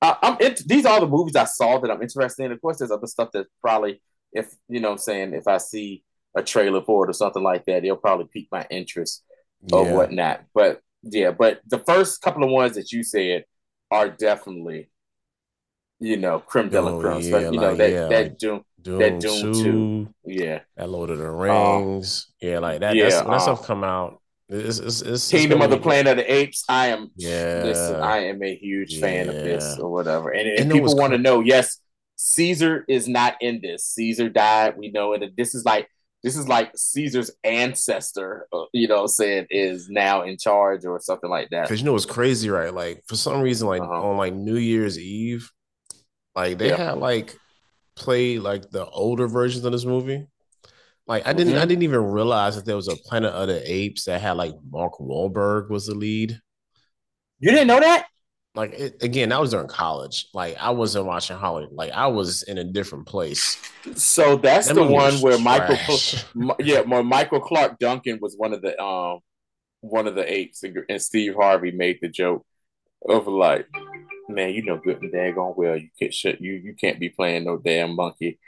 I, 0.00 0.16
am 0.22 0.54
these 0.66 0.86
are 0.86 1.00
the 1.00 1.08
movies 1.08 1.34
I 1.34 1.44
saw 1.44 1.78
that 1.78 1.90
I'm 1.90 2.02
interested 2.02 2.44
in. 2.44 2.52
Of 2.52 2.60
course, 2.60 2.78
there's 2.78 2.92
other 2.92 3.08
stuff 3.08 3.32
that 3.32 3.46
probably, 3.60 4.00
if 4.32 4.54
you 4.68 4.78
know, 4.78 4.92
I'm 4.92 4.98
saying 4.98 5.34
if 5.34 5.48
I 5.48 5.58
see 5.58 6.04
a 6.36 6.42
trailer 6.42 6.82
for 6.82 7.04
it 7.04 7.10
or 7.10 7.12
something 7.12 7.42
like 7.42 7.64
that, 7.64 7.84
it'll 7.84 7.96
probably 7.96 8.26
pique 8.32 8.48
my 8.52 8.66
interest 8.70 9.24
yeah. 9.62 9.76
or 9.76 9.92
whatnot. 9.92 10.44
But 10.54 10.82
yeah, 11.02 11.32
but 11.32 11.60
the 11.66 11.78
first 11.78 12.22
couple 12.22 12.44
of 12.44 12.50
ones 12.50 12.76
that 12.76 12.92
you 12.92 13.02
said 13.02 13.46
are 13.90 14.08
definitely, 14.08 14.90
you 15.98 16.18
know, 16.18 16.38
creme 16.38 16.68
de 16.68 16.80
la 16.80 16.90
oh. 16.90 17.18
Yeah, 17.18 17.50
you 17.50 17.60
know 17.60 17.74
that 17.74 17.90
yeah, 17.90 18.06
that 18.06 18.22
like 18.22 18.38
Dune, 18.38 18.64
Dune, 18.86 18.98
that 18.98 19.20
Dune 19.20 19.52
2, 19.52 19.64
2, 19.64 20.14
yeah, 20.26 20.60
that 20.76 20.88
Lord 20.88 21.10
of 21.10 21.18
the 21.18 21.28
Rings, 21.28 22.26
um, 22.28 22.48
yeah, 22.48 22.58
like 22.60 22.80
that. 22.80 22.94
Yeah, 22.94 23.10
that's, 23.10 23.20
that 23.22 23.42
stuff 23.42 23.60
um, 23.60 23.64
come 23.66 23.84
out. 23.84 24.22
It's, 24.48 24.78
it's, 24.78 25.02
it's, 25.02 25.28
Kingdom 25.28 25.60
of 25.60 25.70
the 25.70 25.78
Planet 25.78 26.06
of 26.06 26.16
the 26.18 26.32
Apes. 26.32 26.64
I 26.68 26.88
am, 26.88 27.10
yeah, 27.16 27.62
listen, 27.64 27.96
I 27.96 28.28
am 28.28 28.40
a 28.44 28.54
huge 28.54 29.00
fan 29.00 29.28
of 29.28 29.34
this 29.34 29.76
or 29.80 29.90
whatever. 29.90 30.30
And, 30.30 30.48
and, 30.48 30.60
and 30.60 30.72
people 30.72 30.94
want 30.94 31.14
to 31.14 31.18
know, 31.18 31.40
yes, 31.40 31.80
Caesar 32.14 32.84
is 32.88 33.08
not 33.08 33.34
in 33.40 33.60
this. 33.60 33.84
Caesar 33.86 34.28
died. 34.28 34.76
We 34.78 34.92
know 34.92 35.14
it. 35.14 35.36
This 35.36 35.54
is 35.54 35.64
like 35.64 35.88
this 36.22 36.36
is 36.36 36.48
like 36.48 36.70
Caesar's 36.76 37.30
ancestor, 37.44 38.46
uh, 38.52 38.64
you 38.72 38.88
know, 38.88 39.06
saying 39.06 39.46
is 39.50 39.88
now 39.88 40.22
in 40.22 40.38
charge 40.38 40.84
or 40.84 40.98
something 41.00 41.28
like 41.28 41.50
that. 41.50 41.62
Because 41.62 41.80
you 41.80 41.86
know 41.86 41.94
it's 41.96 42.06
crazy, 42.06 42.48
right? 42.48 42.72
Like 42.72 43.02
for 43.06 43.16
some 43.16 43.40
reason, 43.42 43.66
like 43.66 43.82
uh-huh. 43.82 44.10
on 44.10 44.16
like 44.16 44.32
New 44.32 44.56
Year's 44.56 44.98
Eve, 44.98 45.50
like 46.36 46.58
they 46.58 46.70
yeah. 46.70 46.76
had 46.76 46.98
like 46.98 47.36
played 47.96 48.40
like 48.40 48.70
the 48.70 48.86
older 48.86 49.26
versions 49.26 49.64
of 49.64 49.72
this 49.72 49.84
movie. 49.84 50.26
Like 51.06 51.26
I 51.26 51.32
didn't, 51.32 51.54
mm-hmm. 51.54 51.62
I 51.62 51.66
didn't 51.66 51.84
even 51.84 52.02
realize 52.04 52.56
that 52.56 52.64
there 52.64 52.76
was 52.76 52.88
a 52.88 52.96
Planet 52.96 53.32
of 53.32 53.48
the 53.48 53.62
Apes 53.72 54.04
that 54.04 54.20
had 54.20 54.32
like 54.32 54.54
Mark 54.70 54.94
Wahlberg 54.98 55.70
was 55.70 55.86
the 55.86 55.94
lead. 55.94 56.40
You 57.38 57.50
didn't 57.50 57.68
know 57.68 57.80
that? 57.80 58.06
like 58.56 58.72
it, 58.72 59.02
again, 59.02 59.28
that 59.28 59.40
was 59.40 59.50
during 59.50 59.68
college. 59.68 60.28
Like 60.32 60.56
I 60.58 60.70
wasn't 60.70 61.04
watching 61.04 61.36
Hollywood. 61.36 61.72
Like 61.72 61.92
I 61.92 62.06
was 62.06 62.42
in 62.42 62.58
a 62.58 62.64
different 62.64 63.06
place. 63.06 63.58
So 63.94 64.36
that's 64.36 64.68
that 64.68 64.74
the 64.74 64.82
one 64.82 65.14
where 65.20 65.38
trash. 65.38 66.24
Michael, 66.34 66.64
yeah, 66.64 66.80
where 66.80 67.04
Michael 67.04 67.40
Clarke 67.40 67.78
Duncan 67.78 68.18
was 68.20 68.34
one 68.36 68.54
of 68.54 68.62
the 68.62 68.80
um 68.82 69.20
one 69.80 70.06
of 70.06 70.14
the 70.14 70.32
apes, 70.32 70.62
and, 70.62 70.76
and 70.88 71.00
Steve 71.00 71.34
Harvey 71.34 71.70
made 71.70 71.98
the 72.00 72.08
joke 72.08 72.44
of 73.08 73.28
like, 73.28 73.68
man, 74.28 74.54
you 74.54 74.64
know 74.64 74.76
good 74.76 75.02
and 75.02 75.12
daggone 75.12 75.56
well 75.56 75.76
you 75.76 75.88
can't 75.98 76.14
shut 76.14 76.40
you 76.40 76.54
you 76.54 76.74
can't 76.74 77.00
be 77.00 77.08
playing 77.08 77.44
no 77.44 77.58
damn 77.58 77.94
monkey 77.94 78.38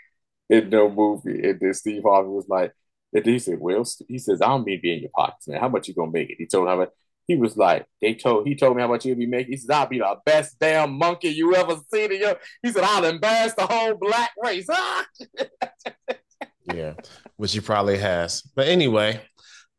in 0.51 0.71
no 0.71 0.91
movie. 0.91 1.49
And 1.49 1.61
then 1.61 1.75
Steve 1.75 2.03
Harvey 2.05 2.29
was 2.29 2.49
like, 2.49 2.73
and 3.13 3.25
he 3.25 3.39
said, 3.39 3.61
well, 3.61 3.85
he 4.07 4.19
says 4.19 4.43
I 4.43 4.49
don't 4.49 4.65
mean 4.65 4.79
to 4.79 4.83
be 4.83 4.93
in 4.93 5.01
your 5.01 5.11
pockets, 5.15 5.49
man. 5.49 5.61
How 5.61 5.69
much 5.69 5.89
you 5.89 5.95
gonna 5.95 6.11
make 6.11 6.31
it? 6.31 6.37
He 6.39 6.47
told 6.47 6.69
him 6.69 6.89
he 7.27 7.37
was 7.37 7.57
like, 7.57 7.87
they 8.01 8.15
told 8.15 8.47
he 8.47 8.55
told 8.55 8.77
me 8.77 8.83
how 8.83 8.89
much 8.89 9.05
he'd 9.05 9.19
be 9.19 9.27
making. 9.27 9.53
He 9.53 9.59
said, 9.59 9.75
I'll 9.75 9.87
be 9.87 9.99
the 9.99 10.17
best 10.25 10.59
damn 10.59 10.93
monkey 10.93 11.29
you 11.29 11.55
ever 11.55 11.77
seen 11.93 12.13
in 12.13 12.21
your 12.21 12.37
he 12.63 12.73
said, 12.73 12.85
I'll 12.85 13.05
embarrass 13.05 13.55
the 13.55 13.67
whole 13.67 13.95
black 13.95 14.31
race. 14.43 14.69
yeah, 16.75 16.95
which 17.37 17.53
he 17.53 17.61
probably 17.61 17.99
has. 17.99 18.43
But 18.55 18.69
anyway, 18.69 19.21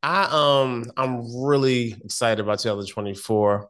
I 0.01 0.27
um 0.31 0.85
I'm 0.95 1.43
really 1.43 1.95
excited 2.03 2.39
about 2.39 2.59
2024. 2.59 3.59
Mm-hmm. 3.59 3.65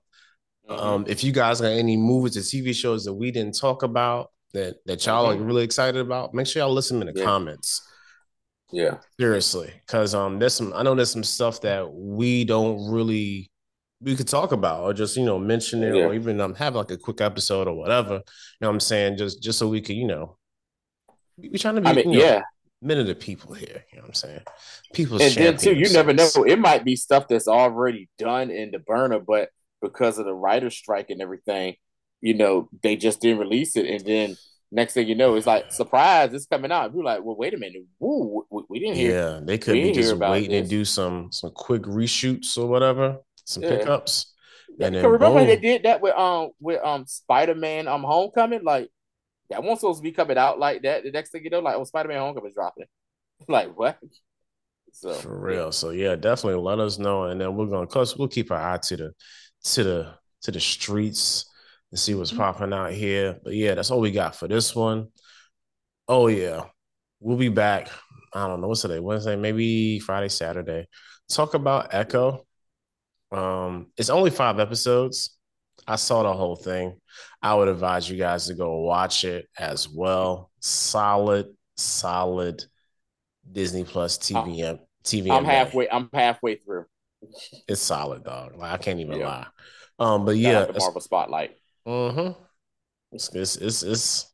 Um, 0.70 1.06
if 1.08 1.24
you 1.24 1.32
guys 1.32 1.62
got 1.62 1.72
any 1.72 1.98
movies 1.98 2.38
or 2.38 2.42
TV 2.42 2.76
shows 2.76 3.04
that 3.06 3.14
we 3.14 3.32
didn't 3.32 3.58
talk 3.58 3.84
about 3.84 4.32
that 4.54 4.76
that 4.86 5.06
y'all 5.06 5.26
are 5.26 5.38
really 5.38 5.64
excited 5.64 6.00
about, 6.00 6.34
make 6.34 6.48
sure 6.48 6.62
y'all 6.62 6.74
listen 6.74 7.02
in 7.02 7.14
the 7.14 7.20
yeah. 7.20 7.26
comments. 7.26 7.86
Yeah, 8.72 8.98
seriously, 9.20 9.72
because 9.86 10.14
um, 10.14 10.38
there's 10.38 10.54
some 10.54 10.74
I 10.76 10.84
know 10.84 10.94
there's 10.94 11.12
some 11.12 11.24
stuff 11.24 11.62
that 11.62 11.92
we 11.92 12.46
don't 12.46 12.92
really 12.92 13.50
we 14.02 14.16
could 14.16 14.28
talk 14.28 14.52
about 14.52 14.84
or 14.84 14.94
just 14.94 15.18
you 15.18 15.26
know 15.26 15.38
mention 15.38 15.84
it 15.84 15.96
yeah. 15.96 16.04
or 16.04 16.14
even 16.14 16.40
um 16.40 16.56
have 16.56 16.76
like 16.76 16.92
a 16.92 16.98
quick 16.98 17.22
episode 17.22 17.68
or 17.68 17.76
whatever. 17.76 18.14
You 18.14 18.22
know 18.62 18.68
what 18.68 18.74
I'm 18.76 18.80
saying? 18.80 19.18
Just 19.18 19.42
just 19.42 19.60
so 19.60 19.68
we 19.68 19.82
could, 19.82 19.96
you 19.96 20.08
know, 20.08 20.38
we, 21.38 21.50
are 21.54 21.58
trying 21.58 21.76
to 21.76 21.82
be 21.82 21.88
I 21.88 21.94
mean, 21.94 22.12
you 22.12 22.20
know, 22.20 22.26
yeah. 22.26 22.42
men 22.82 23.00
of 23.00 23.08
the 23.08 23.16
people 23.16 23.54
here. 23.54 23.84
You 23.92 23.98
know 23.98 24.04
what 24.04 24.10
I'm 24.10 24.14
saying? 24.14 24.42
People 24.94 25.22
and 25.22 25.34
then 25.34 25.58
too, 25.58 25.74
you 25.74 25.92
never 25.92 26.14
know. 26.14 26.30
It 26.48 26.60
might 26.60 26.86
be 26.86 26.96
stuff 26.96 27.28
that's 27.28 27.48
already 27.48 28.08
done 28.18 28.52
in 28.52 28.72
the 28.72 28.80
burner, 28.80 29.20
but 29.20 29.50
because 29.82 30.18
of 30.18 30.26
the 30.26 30.34
writer's 30.34 30.76
strike 30.76 31.10
and 31.10 31.22
everything, 31.22 31.76
you 32.22 32.34
know, 32.34 32.70
they 32.84 32.96
just 32.96 33.22
didn't 33.22 33.40
release 33.40 33.76
it. 33.76 33.86
And 33.86 34.06
then 34.06 34.38
next 34.72 34.94
thing 34.94 35.08
you 35.08 35.16
know, 35.16 35.36
it's 35.36 35.48
like 35.48 35.72
surprise, 35.72 36.34
it's 36.34 36.46
coming 36.46 36.72
out. 36.72 36.94
You're 36.94 37.04
like, 37.04 37.24
well, 37.24 37.36
wait 37.36 37.54
a 37.54 37.58
minute, 37.58 37.84
Woo, 38.00 38.46
we, 38.50 38.64
we 38.70 38.80
didn't 38.80 38.96
hear. 38.96 39.12
Yeah, 39.12 39.40
they 39.44 39.58
could 39.58 39.74
be 39.74 39.92
just 39.92 40.16
waiting 40.16 40.64
to 40.64 40.68
do 40.68 40.86
some 40.86 41.32
some 41.32 41.52
quick 41.52 41.84
reshoots 41.84 42.58
or 42.58 42.68
whatever 42.68 43.18
some 43.46 43.64
yeah. 43.64 43.78
pickups. 43.78 44.34
And 44.80 44.96
then 44.96 45.06
remember 45.06 45.40
boom. 45.40 45.48
they 45.48 45.58
did 45.58 45.84
that 45.84 46.02
with 46.02 46.16
um 46.16 46.52
with 46.60 46.84
um 46.86 47.06
Spider 47.06 47.56
Man 47.56 47.88
um 47.88 48.04
Homecoming 48.04 48.64
like 48.64 48.90
that 49.50 49.64
wasn't 49.64 49.80
supposed 49.80 50.00
to 50.00 50.04
be 50.04 50.12
coming 50.12 50.38
out 50.38 50.60
like 50.60 50.84
that. 50.84 51.04
The 51.04 51.12
next 51.12 51.32
thing 51.32 51.44
you 51.44 51.50
know, 51.50 51.60
like 51.60 51.76
oh 51.76 51.84
Spider 51.84 52.10
Man 52.10 52.20
Homecoming 52.20 52.50
is 52.50 52.56
dropping. 52.56 52.86
like 53.48 53.78
what? 53.78 53.98
So 54.92 55.14
for 55.14 55.38
real. 55.38 55.72
So 55.72 55.90
yeah, 55.90 56.16
definitely 56.16 56.62
let 56.62 56.80
us 56.80 56.98
know, 56.98 57.26
and 57.26 57.42
then 57.42 57.56
we're 57.56 57.68
gonna 57.68 57.88
cause 57.88 58.18
we'll 58.18 58.28
keep 58.28 58.52
our 58.52 58.74
eye 58.74 58.78
to 58.78 58.98
the 58.98 59.14
to 59.64 59.84
the 59.84 60.14
to 60.44 60.52
the 60.52 60.60
streets 60.60 61.46
and 61.92 62.00
see 62.00 62.14
what's 62.14 62.32
mm-hmm. 62.32 62.40
popping 62.40 62.74
out 62.74 62.92
here. 62.92 63.38
But 63.44 63.54
yeah, 63.54 63.76
that's 63.76 63.92
all 63.92 64.00
we 64.00 64.12
got 64.12 64.36
for 64.36 64.48
this 64.48 64.76
one. 64.76 65.08
Oh 66.08 66.28
yeah, 66.28 66.66
we'll 67.20 67.38
be 67.38 67.50
back. 67.50 67.90
I 68.34 68.48
don't 68.48 68.62
know 68.62 68.68
what's 68.68 68.82
today, 68.82 69.00
Wednesday, 69.00 69.36
maybe 69.36 70.00
Friday, 70.00 70.30
Saturday. 70.30 70.88
Talk 71.30 71.54
about 71.54 71.94
Echo 71.94 72.46
um, 73.32 73.88
it's 73.98 74.10
only 74.10 74.32
five 74.32 74.60
episodes. 74.60 75.38
I 75.88 75.96
saw 75.96 76.24
the 76.24 76.34
whole 76.34 76.56
thing. 76.56 77.00
I 77.42 77.56
would 77.56 77.68
advise 77.68 78.10
you 78.10 78.18
guys 78.18 78.48
to 78.48 78.54
go 78.54 78.82
watch 78.82 79.24
it 79.24 79.48
as 79.58 79.88
well. 79.88 80.52
Solid, 80.60 81.48
solid 81.78 82.64
Disney 83.50 83.84
Plus 83.84 84.18
TV. 84.18 84.80
TV. 85.04 85.32
I'm 85.32 85.46
halfway. 85.46 85.90
I'm 85.90 86.10
halfway 86.14 86.56
through. 86.56 86.86
It's 87.68 87.82
solid, 87.82 88.24
dog. 88.24 88.56
Like 88.56 88.72
I 88.72 88.78
can't 88.78 89.00
even 89.00 89.20
yeah. 89.20 89.28
lie. 89.28 89.48
Um, 90.00 90.26
but 90.26 90.38
yeah, 90.38 90.66
the 90.66 90.80
Marvel 90.80 91.02
spotlight. 91.02 91.52
Mm-hmm. 91.88 92.42
It's, 93.12 93.30
it's 93.34 93.56
it's 93.58 93.84
it's 93.84 94.34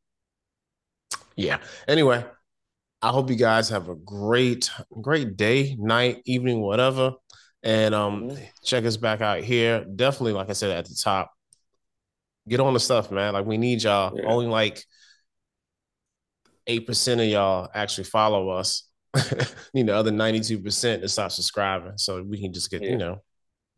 yeah. 1.36 1.58
Anyway, 1.88 2.24
I 3.02 3.10
hope 3.10 3.30
you 3.30 3.36
guys 3.36 3.70
have 3.70 3.90
a 3.90 3.96
great 3.96 4.70
great 5.02 5.38
day, 5.38 5.76
night, 5.80 6.22
evening, 6.26 6.62
whatever. 6.62 7.14
And 7.64 7.96
um, 7.96 8.30
mm-hmm. 8.30 8.44
check 8.64 8.86
us 8.86 8.98
back 8.98 9.22
out 9.22 9.44
here. 9.44 9.84
Definitely, 9.84 10.34
like 10.34 10.50
I 10.50 10.54
said 10.54 10.70
at 10.72 10.86
the 10.86 10.96
top, 10.96 11.32
get 12.48 12.60
on 12.60 12.74
the 12.74 12.80
stuff, 12.80 13.10
man. 13.10 13.34
Like 13.34 13.46
we 13.46 13.58
need 13.58 13.82
y'all. 13.84 14.16
Yeah. 14.16 14.26
Only 14.28 14.48
like 14.48 14.84
eight 16.68 16.86
percent 16.86 17.22
of 17.22 17.28
y'all 17.28 17.70
actually 17.74 18.04
follow 18.04 18.50
us. 18.50 18.88
you 19.74 19.84
know, 19.84 19.95
other 19.95 20.11
ninety 20.11 20.39
two 20.39 20.59
percent 20.59 21.01
to 21.01 21.09
stop 21.09 21.32
subscribing, 21.32 21.97
so 21.97 22.22
we 22.22 22.39
can 22.39 22.53
just 22.53 22.70
get 22.70 22.82
yeah. 22.82 22.89
you 22.89 22.97
know 22.97 23.22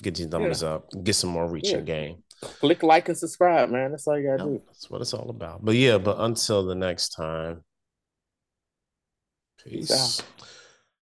get 0.02 0.16
these 0.16 0.28
numbers 0.28 0.62
yeah. 0.62 0.70
up, 0.70 0.90
get 1.04 1.14
some 1.14 1.30
more 1.30 1.48
reach 1.48 1.70
yeah. 1.70 1.78
in 1.78 1.86
game. 1.86 2.24
Click 2.60 2.84
like 2.84 3.10
and 3.10 3.18
subscribe, 3.18 3.70
man. 3.70 3.92
That's 3.92 4.08
all 4.08 4.20
you 4.20 4.28
gotta 4.28 4.44
do. 4.44 4.62
That's 4.68 4.90
what 4.90 5.02
it's 5.02 5.14
all 5.14 5.30
about. 5.30 5.66
But 5.66 5.76
yeah, 5.76 5.98
but 5.98 6.18
until 6.20 6.66
the 6.66 6.76
next 6.76 7.10
time, 7.10 7.64
peace 9.64 10.22